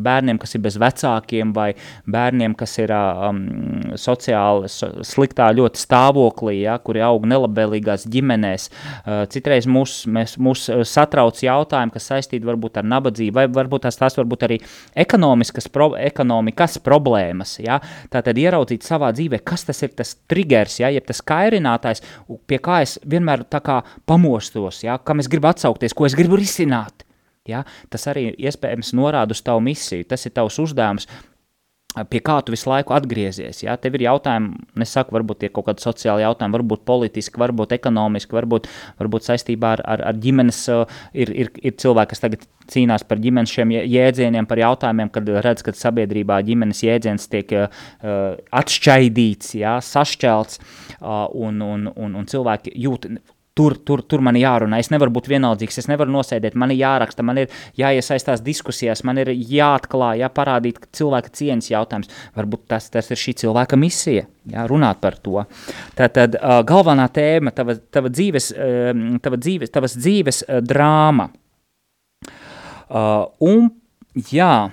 bērniem, 0.08 0.40
kas 0.42 0.58
ir 0.58 0.64
bez 0.66 0.80
vecākiem 0.82 1.54
vai 1.56 1.72
bērniem, 2.08 2.56
kas 2.58 2.78
ir 2.84 2.94
um, 2.94 3.42
sociāli 3.98 4.72
so, 4.72 4.92
sliktā 5.08 5.50
ļoti 5.58 5.82
stāvoklī, 5.82 6.60
ja, 6.64 6.78
kuri 6.84 7.04
aug 7.06 7.28
nelabvēlīgās 7.30 8.08
ģimenēs. 8.12 8.70
Uh, 8.70 9.24
citreiz 9.32 9.68
mūs, 9.70 10.00
mēs, 10.12 10.38
mūs 10.42 10.68
satrauc 10.88 11.40
jautājumi, 11.44 11.94
kas 11.96 12.12
saistīti 12.12 12.48
varbūt 12.48 12.82
ar 12.82 12.88
nabadzību 12.88 13.38
vai 13.38 13.48
varbūt 13.52 13.86
tās, 13.88 13.98
tās 14.00 14.18
var 14.18 14.27
varbūt 14.28 14.46
arī 14.48 14.60
ekonomiskas, 14.96 15.70
pro, 15.72 15.94
ekonomikas 15.96 16.78
problēmas. 16.84 17.58
Ja? 17.64 17.80
Tātad 18.12 18.38
ieraudzīt 18.38 18.84
savā 18.84 19.14
dzīvē, 19.16 19.42
kas 19.48 19.66
tas 19.66 19.82
ir 19.84 19.96
tas 19.96 20.16
triggers, 20.28 20.80
ja? 20.82 20.92
jeb 20.92 21.08
tas 21.08 21.24
kairinātājs, 21.24 22.04
pie 22.48 22.60
kā 22.60 22.82
es 22.86 22.98
vienmēr 23.08 23.48
tā 23.50 23.62
kā 23.64 23.82
pamostos, 24.06 24.84
ja? 24.84 25.00
kam 25.00 25.24
es 25.24 25.32
gribu 25.32 25.50
atsaukties, 25.50 25.96
ko 25.96 26.06
es 26.06 26.18
gribu 26.18 26.40
risināt. 26.40 27.06
Ja? 27.48 27.64
Tas 27.90 28.08
arī 28.12 28.34
iespējams 28.36 28.94
norāda 28.98 29.32
uz 29.32 29.42
tavu 29.42 29.64
misiju, 29.64 30.08
tas 30.08 30.26
ir 30.28 30.36
tavs 30.36 30.60
uzdevums, 30.60 31.08
pie 31.96 32.20
kā 32.22 32.38
tu 32.46 32.54
visu 32.54 32.70
laiku 32.70 32.94
atgriezies. 32.98 33.64
Ja? 33.64 33.78
Tev 33.82 33.96
ir 33.98 34.06
jautājumi, 34.08 34.68
nesaku, 34.78 35.16
varbūt 35.16 35.48
ir 35.48 35.54
kaut 35.56 35.70
kādi 35.70 35.86
sociāli 35.86 36.26
jautājumi, 36.26 36.58
varbūt 36.58 36.84
politiski, 36.88 37.40
varbūt 37.42 37.74
ekonomiski, 37.78 38.36
varbūt, 38.38 38.68
varbūt 39.00 39.30
saistībā 39.30 39.78
ar, 39.78 39.84
ar, 39.96 40.04
ar 40.12 40.20
ģimenes, 40.22 40.60
ir, 41.18 41.32
ir, 41.46 41.52
ir 41.64 41.78
cilvēki, 41.80 42.12
kas 42.14 42.24
tagad 42.26 42.46
cīnās 42.68 43.06
par 43.08 43.22
ģimenes 43.24 43.54
šiem 43.56 43.72
jēdzieniem, 43.78 44.50
par 44.50 44.62
jautājumiem, 44.62 45.12
kad 45.16 45.32
redz, 45.46 45.64
ka 45.66 45.74
sabiedrībā 45.78 46.42
ģimenes 46.48 46.84
jēdziens 46.84 47.30
tiek 47.32 47.56
uh, 47.56 47.72
atšķaidīts, 48.62 49.56
ja? 49.62 49.78
sašķelts, 49.84 50.62
uh, 51.00 51.26
un, 51.34 51.64
un, 51.64 51.90
un, 51.96 52.20
un 52.20 52.30
cilvēki 52.30 52.76
jūt 52.76 53.10
tur, 53.58 53.76
tur, 53.86 54.04
tur 54.06 54.22
man 54.26 54.38
jārunā. 54.38 54.80
Es 54.82 54.92
nevaru 54.94 55.14
būt 55.16 55.30
vienaldzīgs, 55.32 55.80
es 55.82 55.90
nevaru 55.90 56.14
nosēdēt, 56.14 56.58
man 56.60 56.74
ir 56.74 56.82
jāraksta, 56.84 57.26
man 57.26 57.42
ir 57.42 57.54
jāiesaistās 57.80 58.44
diskusijās, 58.46 59.04
man 59.08 59.22
ir 59.24 59.32
jāatklāj, 59.34 60.22
jāparādīt 60.24 60.80
cilvēka 60.98 61.34
cieņas 61.40 61.72
jautājums. 61.74 62.14
Varbūt 62.38 62.68
tas, 62.74 62.92
tas 62.94 63.10
ir 63.14 63.22
šī 63.22 63.36
cilvēka 63.44 63.80
misija, 63.80 64.28
jā, 64.54 64.68
runāt 64.70 65.02
par 65.04 65.18
to. 65.24 65.44
Tātad 65.98 66.38
uh, 66.38 66.62
galvenā 66.68 67.10
tēma, 67.14 67.54
tava, 67.58 67.78
tava 67.94 68.14
dzīves, 68.14 68.52
uh, 68.54 69.20
tava 69.26 69.42
dzīves, 69.42 69.74
tavas 69.74 69.98
dzīves 69.98 70.44
uh, 70.46 70.62
drāma. 70.66 71.32
Uh, 72.88 73.26
un, 73.44 73.72
jā, 74.32 74.70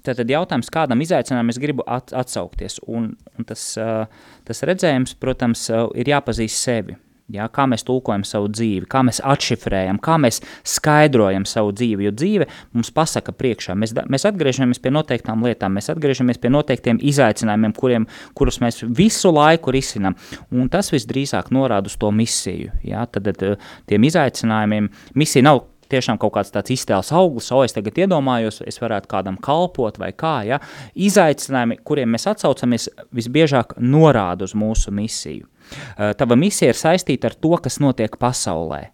Tātad 0.00 0.30
jautājums, 0.32 0.70
kādam 0.72 1.02
izaicinājumam 1.04 1.52
es 1.52 1.58
gribu 1.60 1.84
at, 1.84 2.14
atsaukties, 2.16 2.78
un, 2.88 3.10
un 3.36 3.44
tas, 3.44 3.66
uh, 3.76 4.06
tas 4.48 4.64
redzējums, 4.64 5.12
protams, 5.20 5.66
uh, 5.68 5.90
ir 5.98 6.08
jāpazīst 6.08 6.56
sevi. 6.56 6.96
Ja, 7.30 7.46
kā 7.52 7.66
mēs 7.70 7.84
tulkojam 7.86 8.24
savu 8.26 8.48
dzīvi, 8.50 8.88
kā 8.90 9.02
mēs 9.06 9.20
atšifrējam, 9.22 10.00
kā 10.02 10.16
mēs 10.22 10.40
skaidrojam 10.66 11.46
savu 11.48 11.72
dzīvi. 11.76 12.08
Jo 12.08 12.14
dzīve 12.16 12.48
mums 12.74 12.92
pasaka 12.94 13.34
priekšā. 13.36 13.76
Mēs, 13.78 13.94
mēs 14.10 14.26
atgriežamies 14.30 14.82
pie 14.82 14.92
noteiktām 14.94 15.44
lietām, 15.46 15.76
mēs 15.78 15.92
atgriežamies 15.94 16.40
pie 16.42 16.52
noteiktiem 16.52 17.00
izaicinājumiem, 17.12 17.74
kuriem, 17.78 18.08
kurus 18.38 18.60
mēs 18.64 18.82
visu 18.84 19.32
laiku 19.34 19.74
risinām. 19.76 20.18
Un 20.50 20.70
tas 20.72 20.90
visdrīzāk 20.94 21.52
norāda 21.54 21.90
uz 21.90 21.98
to 22.00 22.10
misiju. 22.14 22.74
Ja, 22.86 23.06
tad, 23.06 23.30
tad 23.30 23.62
tiem 23.90 24.08
izaicinājumiem 24.10 24.90
misija 25.14 25.46
nav 25.46 25.64
tiešām 25.90 26.18
kaut 26.20 26.34
kāds 26.36 26.52
tāds 26.54 26.72
iztēles 26.74 27.12
auglis, 27.16 27.50
o, 27.54 27.62
es 27.66 27.74
tagad 27.74 27.98
iedomājos, 28.04 28.62
es 28.68 28.80
varētu 28.82 29.10
kādam 29.10 29.38
kalpot 29.42 29.98
vai 30.00 30.12
kā, 30.16 30.36
ja, 30.46 30.60
izaicinājumi, 30.94 31.80
kuriem 31.86 32.14
mēs 32.14 32.28
atsaucamies, 32.30 32.88
visbiežāk 33.16 33.76
norāda 33.82 34.46
uz 34.46 34.54
mūsu 34.58 34.94
misiju. 34.94 35.48
Eh, 35.70 36.14
tava 36.18 36.38
misija 36.38 36.72
ir 36.72 36.78
saistīta 36.78 37.30
ar 37.30 37.36
to, 37.38 37.54
kas 37.62 37.80
notiek 37.82 38.16
pasaulē. 38.20 38.88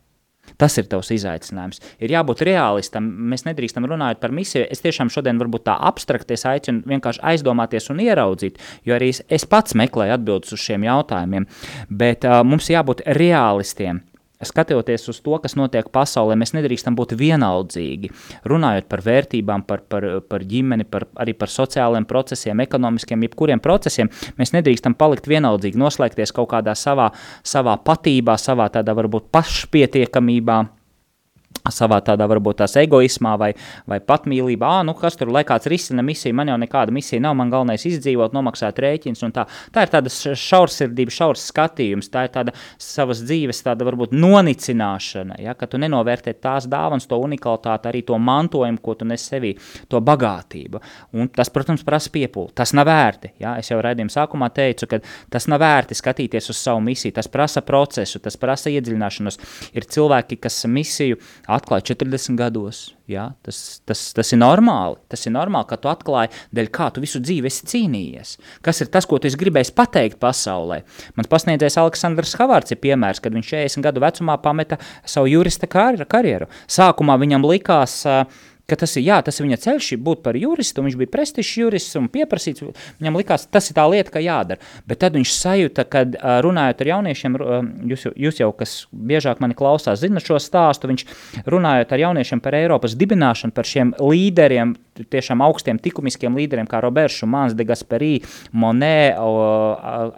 Tas 0.57 0.77
ir 0.81 0.87
tavs 0.89 1.11
izaicinājums. 1.13 1.83
Ir 2.01 2.15
jābūt 2.15 2.45
realistam. 2.47 3.09
Mēs 3.31 3.45
nedrīkstam 3.49 3.85
runāt 3.89 4.23
par 4.23 4.33
misiju. 4.33 4.65
Es 4.73 4.81
tiešām 4.85 5.11
šodien 5.13 5.41
varbūt 5.43 5.67
tā 5.69 5.77
abstrakti 5.89 6.39
aicinu 6.49 6.87
vienkārši 6.89 7.21
aizdomāties 7.33 7.91
un 7.93 8.01
ieraudzīt, 8.07 8.61
jo 8.87 8.97
arī 8.97 9.11
es, 9.13 9.23
es 9.29 9.45
pats 9.45 9.77
meklēju 9.77 10.17
atbildes 10.17 10.57
uz 10.57 10.63
šiem 10.63 10.87
jautājumiem. 10.87 11.49
Bet 11.91 12.25
uh, 12.25 12.41
mums 12.47 12.71
jābūt 12.73 13.05
realistiem. 13.19 14.01
Skatoties 14.45 15.09
uz 15.09 15.21
to, 15.25 15.39
kas 15.43 15.57
notiek 15.57 15.89
pasaulē, 15.93 16.37
mēs 16.39 16.53
nedrīkstam 16.57 16.97
būt 16.99 17.17
vienaldzīgi. 17.19 18.13
Runājot 18.49 18.89
par 18.91 19.03
vērtībām, 19.07 19.65
par, 19.69 19.85
par, 19.89 20.07
par 20.29 20.45
ģimeni, 20.45 20.85
par, 20.91 21.09
arī 21.23 21.37
par 21.39 21.53
sociālajiem 21.53 22.09
procesiem, 22.09 22.61
ekonomiskiem, 22.67 23.27
jebkuriem 23.29 23.63
procesiem, 23.65 24.11
mēs 24.37 24.53
nedrīkstam 24.57 24.97
palikt 24.99 25.29
vienaldzīgi, 25.31 25.81
noslēgties 25.81 26.35
kaut 26.37 26.51
kādā 26.53 26.77
savā, 26.77 27.11
savā 27.47 27.79
patībā, 27.87 28.37
savā 28.41 28.69
tādā 28.75 28.97
varbūt 28.97 29.31
pašpietiekamībā 29.33 30.63
savā 31.75 32.01
tādā 32.05 32.27
varbūt 32.31 32.61
tās 32.63 32.77
egoismā 32.81 33.37
vai, 33.41 33.53
vai 33.89 34.01
patmīlībā, 34.05 34.71
ah, 34.81 34.85
nu 34.87 34.95
kas 34.99 35.19
tur 35.19 35.31
lai 35.35 35.45
kāds 35.49 35.69
risina 35.71 36.05
misiju, 36.07 36.35
man 36.37 36.53
jau 36.53 36.59
nekāda 36.61 36.95
misija 36.95 37.23
nav, 37.23 37.37
man 37.39 37.53
galvenais 37.53 37.87
izdzīvot, 37.89 38.35
nomaksāt 38.37 38.79
rēķins 38.83 39.25
un 39.27 39.35
tā. 39.37 39.47
Tā 39.75 39.87
ir 39.87 39.93
tāda 39.93 40.13
šaursirdība, 40.13 41.15
šaurs 41.15 41.47
skatījums, 41.51 42.11
tā 42.13 42.27
ir 42.27 42.33
tāda 42.35 42.55
savas 42.83 43.23
dzīves 43.27 43.63
tāda 43.67 43.87
varbūt 43.89 44.15
nonicināšana, 44.17 45.41
ja, 45.43 45.57
ka 45.59 45.69
tu 45.71 45.81
nenovērtē 45.83 46.37
tās 46.43 46.69
dāvans, 46.71 47.09
to 47.09 47.19
unikalitāti, 47.23 47.91
arī 47.91 48.03
to 48.07 48.19
mantojumu, 48.19 48.83
ko 48.83 48.97
tu 48.99 49.09
nes 49.09 49.23
sevī, 49.31 49.55
to 49.91 50.01
bagātību. 50.05 50.83
Un 51.17 51.31
tas, 51.35 51.51
protams, 51.53 51.85
prasa 51.87 52.13
piepūli. 52.15 52.55
Tas 52.57 52.73
nav 52.77 52.89
vērti, 52.89 53.33
ja, 53.43 53.57
es 53.61 53.71
jau 53.71 53.81
raidījuma 53.83 54.13
sākumā 54.13 54.51
teicu, 54.55 54.89
ka 54.91 55.01
tas 55.33 55.49
nav 55.51 55.61
vērti 55.63 55.97
skatīties 55.99 56.51
uz 56.53 56.61
savu 56.61 56.83
misiju, 56.87 57.17
tas 57.17 57.31
prasa 57.33 57.63
procesu, 57.67 58.21
tas 58.23 58.39
prasa 58.41 58.73
iedziļināšanos. 58.73 59.41
Ir 59.77 59.89
cilvēki, 59.97 60.39
kas 60.43 60.63
misiju 60.71 61.19
atklāja 61.57 61.95
40 61.95 62.37
gados. 62.39 62.81
Ja? 63.11 63.31
Tas, 63.47 63.81
tas, 63.87 64.03
tas 64.17 64.33
ir 64.35 64.41
normāli. 64.41 64.99
Tas 65.11 65.27
ir 65.27 65.35
normāli, 65.35 65.69
ka 65.71 65.79
tu 65.81 65.91
atklāji, 65.91 66.33
dēļ 66.57 66.71
kā 66.75 66.89
tu 66.95 67.05
visu 67.05 67.21
dzīvi 67.23 67.51
esi 67.51 67.69
cīnījies. 67.73 68.35
Kas 68.67 68.83
ir 68.85 68.91
tas, 68.93 69.09
ko 69.09 69.21
tu 69.23 69.31
gribēji 69.31 69.75
pateikt 69.77 70.21
pasaulē? 70.23 70.83
Mans 71.19 71.31
pasniedzējs 71.33 71.79
Aleksandrs 71.83 72.37
Havārds 72.41 72.75
ir 72.75 72.83
piemērs, 72.83 73.23
kad 73.25 73.37
viņš 73.37 73.55
40 73.55 73.87
gadu 73.87 74.05
vecumā 74.05 74.39
pameta 74.43 74.81
savu 75.07 75.31
jurista 75.33 75.69
karjeru. 75.71 76.51
Sākumā 76.71 77.19
viņam 77.23 77.47
likās, 77.49 78.03
uh, 78.09 78.53
ka 78.67 78.77
tas 78.79 78.97
ir, 78.99 79.05
jā, 79.07 79.19
tas 79.23 79.39
ir 79.39 79.47
viņa 79.47 79.59
ceļš, 79.63 79.89
būt 80.03 80.23
par 80.25 80.37
juristu, 80.39 80.83
viņš 80.83 80.97
bija 80.99 81.11
prestižs 81.13 81.53
jurists 81.61 81.99
un 81.99 82.09
pieprasīts, 82.11 82.65
viņam 82.99 83.19
likās, 83.21 83.47
tas 83.47 83.71
ir 83.71 83.77
tā 83.79 83.85
lieta, 83.91 84.11
ka 84.15 84.23
jādara. 84.23 84.59
Bet 84.91 85.01
tad 85.05 85.15
viņš 85.19 85.35
sajūta, 85.37 85.85
kad 85.91 86.17
runājot 86.47 86.83
ar 86.83 86.91
jauniešiem, 86.91 87.39
jūs, 87.93 88.09
jūs 88.27 88.43
jau, 88.43 88.51
kas 88.59 88.75
biežāk 88.91 89.43
mani 89.45 89.55
klausās, 89.59 90.03
zina 90.03 90.23
šo 90.23 90.41
stāstu, 90.43 90.91
viņš 90.91 91.07
runājot 91.47 91.95
ar 91.95 92.05
jauniešiem 92.09 92.43
par 92.43 92.59
Eiropas 92.59 92.99
dibināšanu, 92.99 93.55
par 93.55 93.71
šiem 93.71 93.95
līderiem, 94.03 94.75
tiešām 95.15 95.45
augstiem 95.47 95.79
tikumiskiem 95.83 96.35
līderiem, 96.35 96.67
kā 96.67 96.83
Roberts 96.83 97.21
Šumans, 97.21 97.55
de 97.55 97.69
Gasperī, 97.69 98.13
Monē, 98.51 99.15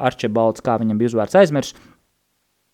Arčibalds, 0.09 0.65
kā 0.65 0.79
viņam 0.81 1.01
bija 1.01 1.13
uzvārds 1.13 1.37
aizmirst, 1.37 1.77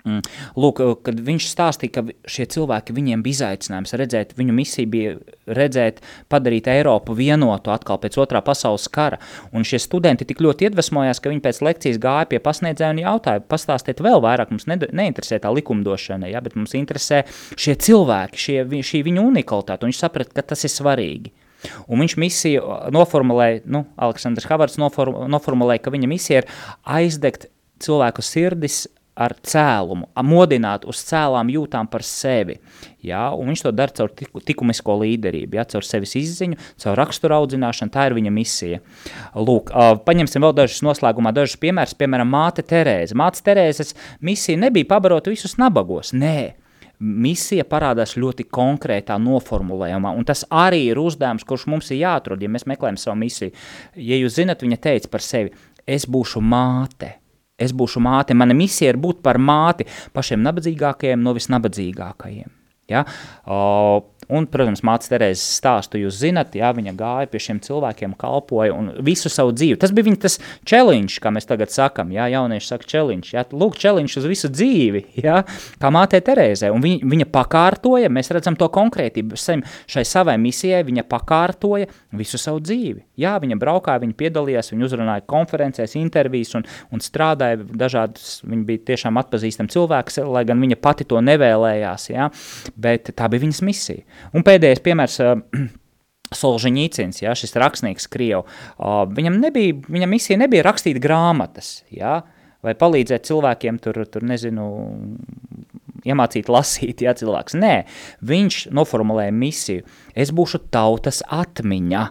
Mm. 0.05 0.21
Lūk, 0.61 0.83
kad 1.01 1.21
viņš 1.25 1.45
stāstīja, 1.49 1.93
ka 1.95 2.29
šie 2.29 2.45
cilvēki 2.53 2.93
viņiem 2.93 3.23
bija 3.25 3.39
izaicinājums 3.39 3.95
redzēt, 3.97 4.35
viņu 4.37 4.53
misija 4.53 4.89
bija 4.93 5.15
redzēt, 5.49 6.03
padarīt 6.29 6.67
Eiropu 6.69 7.15
vienotu 7.17 7.73
atkal 7.73 7.97
pēc 8.03 8.19
otrā 8.21 8.43
pasaules 8.45 8.85
kara. 8.93 9.17
Un 9.57 9.65
šie 9.65 9.81
studenti 9.81 10.27
tik 10.29 10.43
ļoti 10.45 10.69
iedvesmojās, 10.69 11.23
ka 11.25 11.33
viņi 11.33 11.41
pēc 11.47 11.61
lekcijas 11.65 12.01
gāja 12.03 12.27
pie 12.29 12.41
pasniedzēja 12.45 12.93
un 12.93 13.01
jautāja, 13.01 13.41
pastāstiet 13.49 14.03
vēl 14.05 14.21
vairāk, 14.21 14.53
mums 14.53 14.69
ne, 14.69 14.77
neinteresē 14.85 15.39
tā 15.41 15.53
likumdošana, 15.57 16.29
ja, 16.29 16.43
bet 16.45 16.59
mums 16.59 16.77
interesē 16.77 17.23
šie 17.57 17.73
cilvēki, 17.87 18.43
šie, 18.45 18.59
šī 18.85 19.01
viņu 19.09 19.25
unikalitāte, 19.31 19.87
un 19.87 19.93
viņš 19.95 20.03
saprata, 20.05 20.37
ka 20.37 20.45
tas 20.53 20.67
ir 20.69 20.75
svarīgi. 20.75 21.33
Un 21.89 22.05
viņš 22.05 22.17
misiju 22.21 22.77
noformulēja, 22.93 23.63
nu, 23.73 23.87
Aleksandrs 23.97 24.51
Havards 24.51 24.77
noform, 24.77 25.23
noformulēja, 25.33 25.87
ka 25.87 25.95
viņa 25.97 26.13
misija 26.13 26.43
ir 26.43 26.53
aizdegt 26.85 27.49
cilvēku 27.81 28.21
sirdis 28.21 28.83
ar 29.15 29.35
cēlumu, 29.47 30.09
modināt 30.27 30.85
uz 30.91 31.01
cēlām 31.07 31.51
jūtām 31.53 31.87
par 31.91 32.03
sevi. 32.07 32.57
Ja? 33.05 33.29
Un 33.37 33.53
viņš 33.53 33.63
to 33.67 33.73
dara 33.75 33.95
caur 33.95 34.11
likumisko 34.49 34.97
līderību, 35.05 35.59
ja? 35.59 35.67
caur 35.71 35.87
sevis 35.87 36.17
izziņu, 36.19 36.59
caur 36.83 36.99
raksturu 36.99 37.39
audzināšanu, 37.39 37.95
tā 37.95 38.09
ir 38.09 38.19
viņa 38.19 38.35
misija. 38.35 38.83
Lūk, 39.39 39.71
uh, 39.71 39.95
paņemsim 40.07 40.45
vēl 40.45 40.57
dažus 40.59 40.83
noslēgumā, 40.87 41.35
dažus 41.37 41.61
piemērus, 41.63 41.97
piemēram, 42.01 42.31
māte 42.35 42.67
Terēze. 42.67 43.17
Māte 43.19 43.43
Terēzes 43.47 43.95
misija 44.25 44.59
nebija 44.67 44.91
pabarot 44.91 45.31
visus 45.31 45.59
nabagos, 45.63 46.13
nē. 46.17 46.55
Misija 47.05 47.65
parādās 47.67 48.15
ļoti 48.17 48.47
konkrētā 48.55 49.17
noformulējumā, 49.21 50.13
un 50.15 50.27
tas 50.27 50.45
arī 50.55 50.85
ir 50.93 51.01
uzdevums, 51.03 51.43
kurš 51.45 51.67
mums 51.69 51.91
ir 51.91 52.05
jāatrod, 52.05 52.43
ja 52.43 52.49
mēs 52.49 52.69
meklējam 52.71 53.01
savu 53.03 53.19
misiju. 53.21 53.51
Ja 53.99 54.19
jūs 54.21 54.39
zinat, 54.39 54.63
viņa 54.63 54.79
teica 54.87 55.11
par 55.11 55.25
sevi, 55.27 55.51
es 55.91 56.07
būšu 56.07 56.41
māte, 56.41 57.17
Es 57.55 57.71
būšu 57.71 58.03
māte, 58.03 58.35
mana 58.35 58.55
misija 58.57 58.91
ir 58.91 58.99
būt 58.99 59.23
par 59.23 59.39
māti 59.39 59.87
pašiem 60.15 60.43
nabadzīgākajiem 60.43 61.23
no 61.23 61.35
visnabadzīgākajiem. 61.37 62.51
Ja? 62.91 63.05
O, 63.47 64.03
Un, 64.33 64.47
protams, 64.49 64.83
Mācis 64.85 65.11
Terēzes 65.13 65.43
stāstu 65.59 65.99
jūs 66.01 66.17
zinat, 66.23 66.55
jā, 66.57 66.71
viņa 66.75 66.95
gāja 66.97 67.29
pie 67.31 67.41
šiem 67.43 67.61
cilvēkiem, 67.65 68.15
kalpoja 68.21 68.75
un 68.77 68.91
visu 69.05 69.31
savu 69.33 69.53
dzīvi. 69.57 69.79
Tas 69.81 69.93
bija 69.95 70.09
viņa 70.09 70.21
tas 70.23 70.39
challenge, 70.69 71.19
kā 71.23 71.33
mēs 71.35 71.49
tagad 71.49 71.73
sakam, 71.75 72.13
jā, 72.15 72.29
jaunieši 72.33 72.71
saka 72.71 72.89
challenge, 72.89 73.35
jā, 73.35 73.45
lūk, 73.53 73.77
challenge 73.81 74.17
uz 74.21 74.29
visu 74.29 74.51
dzīvi, 74.53 75.05
jā, 75.25 75.43
kā 75.81 75.93
mātē 75.95 76.23
Terēzē. 76.25 76.73
Un 76.75 76.85
viņa, 76.85 77.11
viņa 77.13 77.29
pakārtoja, 77.35 78.13
mēs 78.13 78.33
redzam 78.35 78.57
to 78.61 78.71
konkrētību, 78.73 79.37
šai 79.37 80.07
savai 80.09 80.39
misijai 80.41 80.85
viņa 80.89 81.05
pakārtoja 81.11 81.91
visu 82.17 82.41
savu 82.41 82.63
dzīvi. 82.65 83.05
Jā, 83.21 83.37
viņa 83.43 83.59
braukāja, 83.61 84.03
viņa 84.03 84.17
piedalījās, 84.19 84.73
viņa 84.73 84.89
uzrunāja 84.89 85.25
konferencēs, 85.31 85.95
intervijas 86.01 86.55
un, 86.59 86.67
un 86.91 87.03
strādāja 87.05 87.61
dažādas, 87.63 88.41
viņa 88.43 88.67
bija 88.67 88.85
tiešām 88.91 89.21
atpazīstama 89.23 89.71
cilvēks, 89.71 90.19
lai 90.27 90.43
gan 90.49 90.63
viņa 90.65 90.81
pati 90.83 91.07
to 91.07 91.23
nevēlējās, 91.23 92.09
jā, 92.11 92.29
bet 92.75 93.13
tā 93.15 93.31
bija 93.31 93.47
viņas 93.47 93.63
misija. 93.67 94.05
Un 94.35 94.47
pēdējais 94.47 94.85
piemērs. 94.85 95.23
Uh, 95.23 95.41
Solženīcins, 96.35 97.21
ja, 97.21 97.35
šis 97.39 97.53
rakstnieks 97.61 98.09
Krievu, 98.11 98.41
uh, 98.43 99.05
viņam, 99.07 99.37
nebija, 99.39 99.77
viņam 99.93 100.11
misija 100.11 100.39
nebija 100.41 100.65
rakstīt 100.67 100.97
grāmatas, 100.99 101.85
ja, 101.95 102.23
vai 102.65 102.73
palīdzēt 102.81 103.29
cilvēkiem 103.29 103.79
tur, 103.85 104.01
tur 104.11 104.25
nezinu, 104.27 104.65
iemācīt 106.09 106.51
lasīt, 106.51 107.05
ja 107.05 107.15
cilvēks. 107.15 107.55
Nē, 107.61 107.75
viņš 108.25 108.59
noformulēja 108.75 109.37
misiju, 109.37 109.85
es 110.17 110.33
būšu 110.35 110.65
tautas 110.75 111.23
atmiņa, 111.29 112.05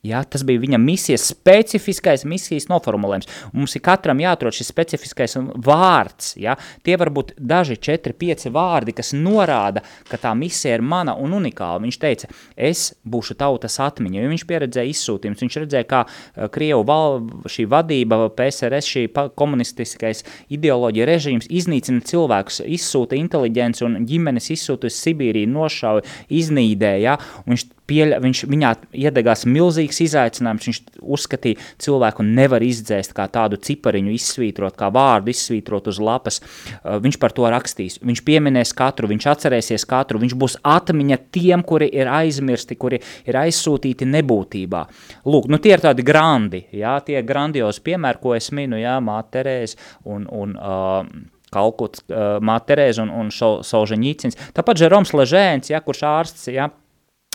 Ja, 0.00 0.22
tas 0.24 0.40
bija 0.48 0.62
viņa 0.62 0.78
misijas, 0.80 1.26
specifiskais 1.28 2.22
misijas 2.24 2.70
noformulējums. 2.70 3.28
Mums 3.52 3.74
ir 3.76 3.82
katram 3.84 4.22
jāatrod 4.22 4.56
šis 4.56 4.70
specifiskais 4.72 5.34
vārds. 5.60 6.30
Ja. 6.40 6.54
Tie 6.86 6.94
var 6.96 7.10
būt 7.12 7.34
daži, 7.36 7.76
četri, 7.76 8.14
pieci 8.16 8.48
vārdi, 8.48 8.94
kas 8.96 9.12
norāda, 9.12 9.82
ka 10.08 10.16
tā 10.22 10.32
misija 10.32 10.78
ir 10.78 10.84
mana 10.84 11.12
un 11.20 11.34
unikāla. 11.36 11.82
Viņš 11.84 11.98
teica, 12.00 12.30
es 12.56 12.86
būšu 13.04 13.36
tautas 13.42 13.76
atmiņa, 13.84 14.24
viņš 14.32 14.44
pieredzēja 14.48 14.94
izsūtījumus. 14.94 15.44
Viņš 15.44 15.58
redzēja, 15.66 15.88
kā 15.90 16.00
uh, 16.06 16.48
Krievu 16.54 16.86
val, 16.88 17.20
šī 17.52 17.66
vadība, 17.68 18.22
PSRS, 18.38 18.88
šī 18.94 19.04
komunistiskais 19.36 20.24
ideoloģija 20.48 21.10
režīms 21.12 21.50
iznīcina 21.60 22.00
cilvēkus, 22.08 22.62
izsūta 22.64 23.20
inteliģenci 23.20 23.84
un 23.84 24.00
ģimenes 24.08 24.48
izsūta 24.56 24.88
uz 24.88 24.96
Sibīriju, 24.96 25.52
nošauja, 25.52 26.08
iznīdē. 26.40 26.96
Ja. 27.04 27.18
Un 27.44 27.52
viņš 27.52 27.68
pieļa, 27.90 28.20
viņš, 28.22 28.42
viņā 28.50 28.72
iedegās 29.04 29.44
milzīgs 29.50 30.00
izaicinājums, 30.06 30.68
viņš 30.70 30.80
uzskatīja 31.00 31.60
cilvēku 31.82 32.24
nevar 32.26 32.64
izdzēst 32.64 33.14
kā 33.16 33.26
tādu 33.32 33.58
cipariņu 33.60 34.14
izsvītrot, 34.14 34.78
kā 34.78 34.90
vārdu 34.94 35.34
izsvītrot 35.34 35.90
uz 35.90 36.00
lapas, 36.02 36.40
uh, 36.40 36.98
viņš 37.02 37.20
par 37.22 37.34
to 37.36 37.48
rakstīs, 37.50 37.98
viņš 38.04 38.24
pieminēs 38.26 38.74
katru, 38.78 39.10
viņš 39.10 39.28
atcerēsies 39.34 39.86
katru, 39.90 40.22
viņš 40.22 40.36
būs 40.38 40.58
atmiņa 40.66 41.20
tiem, 41.34 41.64
kuri 41.66 41.90
ir 41.90 42.10
aizmirsti, 42.10 42.78
kuri 42.80 43.02
ir 43.28 43.40
aizsūtīti 43.42 44.08
nebūtībā. 44.08 44.84
Lūk, 45.30 45.50
nu 45.50 45.60
tie 45.62 45.74
ir 45.76 45.84
tādi 45.84 46.06
grandi, 46.06 46.64
jā, 46.76 46.96
tie 47.06 47.20
grandiozi 47.26 47.84
piemēri, 47.90 48.22
ko 48.22 48.36
es 48.38 48.50
minu, 48.56 48.78
jā, 48.80 48.96
Māte 49.04 49.38
Terēze 49.38 49.78
un, 50.08 50.26
un 50.30 50.56
uh, 50.56 51.04
Kalkuts, 51.50 52.04
uh, 52.10 52.38
Māte 52.44 52.72
Terēze 52.72 53.02
un, 53.04 53.10
un 53.22 53.32
Solženīcins. 53.34 54.38
Tāpat 54.56 54.82
Žeroms 54.82 55.14
Ležēns, 55.16 55.72
ja, 55.72 55.82
kurš 55.84 56.04
ārsts, 56.06 56.46
ja, 56.54 56.70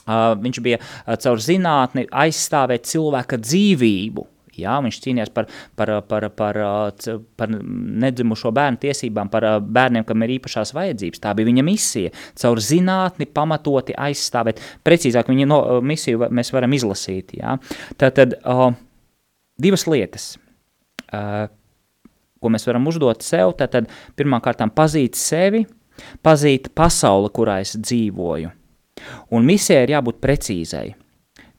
viņš 0.06 0.62
bija 0.62 0.80
uh, 0.82 1.15
caur 1.22 1.41
zinātni 1.41 2.06
aizstāvēt 2.12 2.88
cilvēka 2.89 3.39
dzīvību. 3.41 4.26
Jā, 4.56 4.78
viņš 4.80 5.00
cīnījās 5.04 5.32
par, 5.36 5.50
par, 5.76 5.89
par, 6.08 6.30
par, 6.38 6.60
uh, 6.63 7.18
par 7.36 7.52
nedzimušo 7.52 8.54
bērnu 8.56 8.80
tiesībām, 8.86 9.32
par 9.34 9.48
bērniem, 9.60 10.06
kam 10.08 10.24
ir 10.24 10.38
īpašās 10.38 10.72
vajadzības. 10.78 11.24
Tā 11.26 11.34
bija 11.36 11.50
viņa 11.50 11.65
misija. 11.68 12.13
Caur 12.39 12.62
zinātni 12.63 13.28
pamatoti 13.28 13.98
aizstāvēt. 14.08 14.63
Precīzāk 14.86 15.32
viņa 15.32 15.50
no, 15.52 15.62
misiju 15.84 16.30
mēs 16.32 16.54
varam 16.56 16.76
izlasīt. 16.78 17.36
Jā. 17.41 17.58
Tātad 18.00 18.38
uh, 18.39 18.70
divas 19.60 19.88
lietas, 19.91 20.36
uh, 21.12 21.48
ko 22.39 22.54
mēs 22.54 22.70
varam 22.70 22.88
uzdot 22.88 23.26
sev. 23.28 23.58
Tātad 23.60 23.91
pirmkārt 24.15 24.63
pazīt 24.76 25.20
sevi, 25.20 25.65
pazīt 26.24 26.72
pasauli, 26.78 27.34
kurā 27.36 27.60
es 27.65 27.76
dzīvoju 27.76 28.56
Un 29.36 29.47
misijai 29.47 29.84
ir 29.86 29.95
jābūt 29.97 30.21
precīzai. 30.23 30.86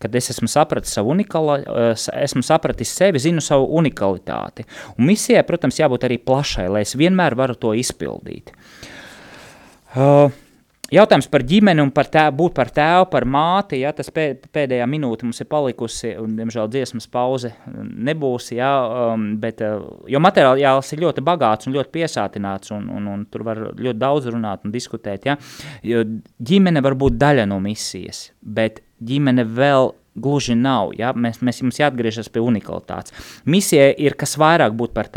Kad 0.00 0.14
es 0.18 0.28
esmu 0.32 0.48
sapratis 0.48 0.92
savu 0.92 1.14
unikali, 1.14 1.62
eh, 1.64 2.06
esmu 2.22 2.42
sapratis 2.44 2.92
sevi, 2.92 3.20
zinu 3.22 3.40
savu 3.40 3.68
unikalitāti. 3.78 4.66
Un 4.98 5.08
misijai, 5.08 5.44
protams, 5.48 5.78
jābūt 5.80 6.04
arī 6.08 6.18
plašai, 6.20 6.68
lai 6.68 6.82
es 6.84 6.94
vienmēr 6.94 7.36
varu 7.36 7.54
to 7.54 7.72
izpildīt. 7.72 8.52
Uh, 9.96 10.28
Jautājums 10.92 11.26
par 11.26 11.42
ģimeni 11.42 11.82
un 11.82 11.90
par 11.90 12.06
tēvu, 12.14 12.36
būt 12.38 12.54
par 12.54 12.68
tēvu, 12.70 13.08
par 13.10 13.24
māti, 13.26 13.80
ja 13.80 13.90
tas 13.96 14.06
pē, 14.14 14.26
pēdējā 14.54 14.86
minūte 14.86 15.26
mums 15.26 15.42
ir 15.42 15.48
palikusi, 15.50 16.12
un, 16.22 16.36
diemžēl, 16.38 16.68
dziesmas 16.70 17.08
pauze 17.10 17.50
nebūs, 17.66 18.52
ja, 18.54 18.70
um, 19.16 19.26
bet, 19.42 19.64
uh, 19.66 19.82
jo 20.06 20.22
materiāls 20.22 20.92
ir 20.94 21.02
ļoti 21.02 21.26
bagāts 21.26 21.66
un 21.66 21.74
ļoti 21.74 21.90
piesātināts, 21.98 22.70
un, 22.76 22.86
un, 22.94 23.10
un 23.16 23.26
tur 23.26 23.42
var 23.48 23.64
ļoti 23.74 23.98
daudz 23.98 24.30
runāt 24.30 24.62
un 24.62 24.74
diskutēt, 24.74 25.26
ja, 25.26 25.34
jo 25.82 26.06
ģimene 26.38 26.84
var 26.86 26.94
būt 27.02 27.18
daļa 27.18 27.50
no 27.50 27.58
misijas, 27.64 28.28
bet 28.46 28.84
ģimene 29.02 29.42
vēl 29.58 29.90
gluži 30.16 30.54
nav, 30.56 30.94
ja, 30.96 31.12
mēs, 31.12 31.42
mēs 31.44 31.60
mums 31.64 31.78
jāatgriežas 31.80 32.30
pie 32.32 32.40
unikalitātes. 32.44 33.12
Misija 33.48 33.90
ir 34.00 34.16
kas 34.18 34.36
vairāk 34.40 34.76
būt 34.76 34.94
par 34.96 35.10
tēvu, 35.12 35.14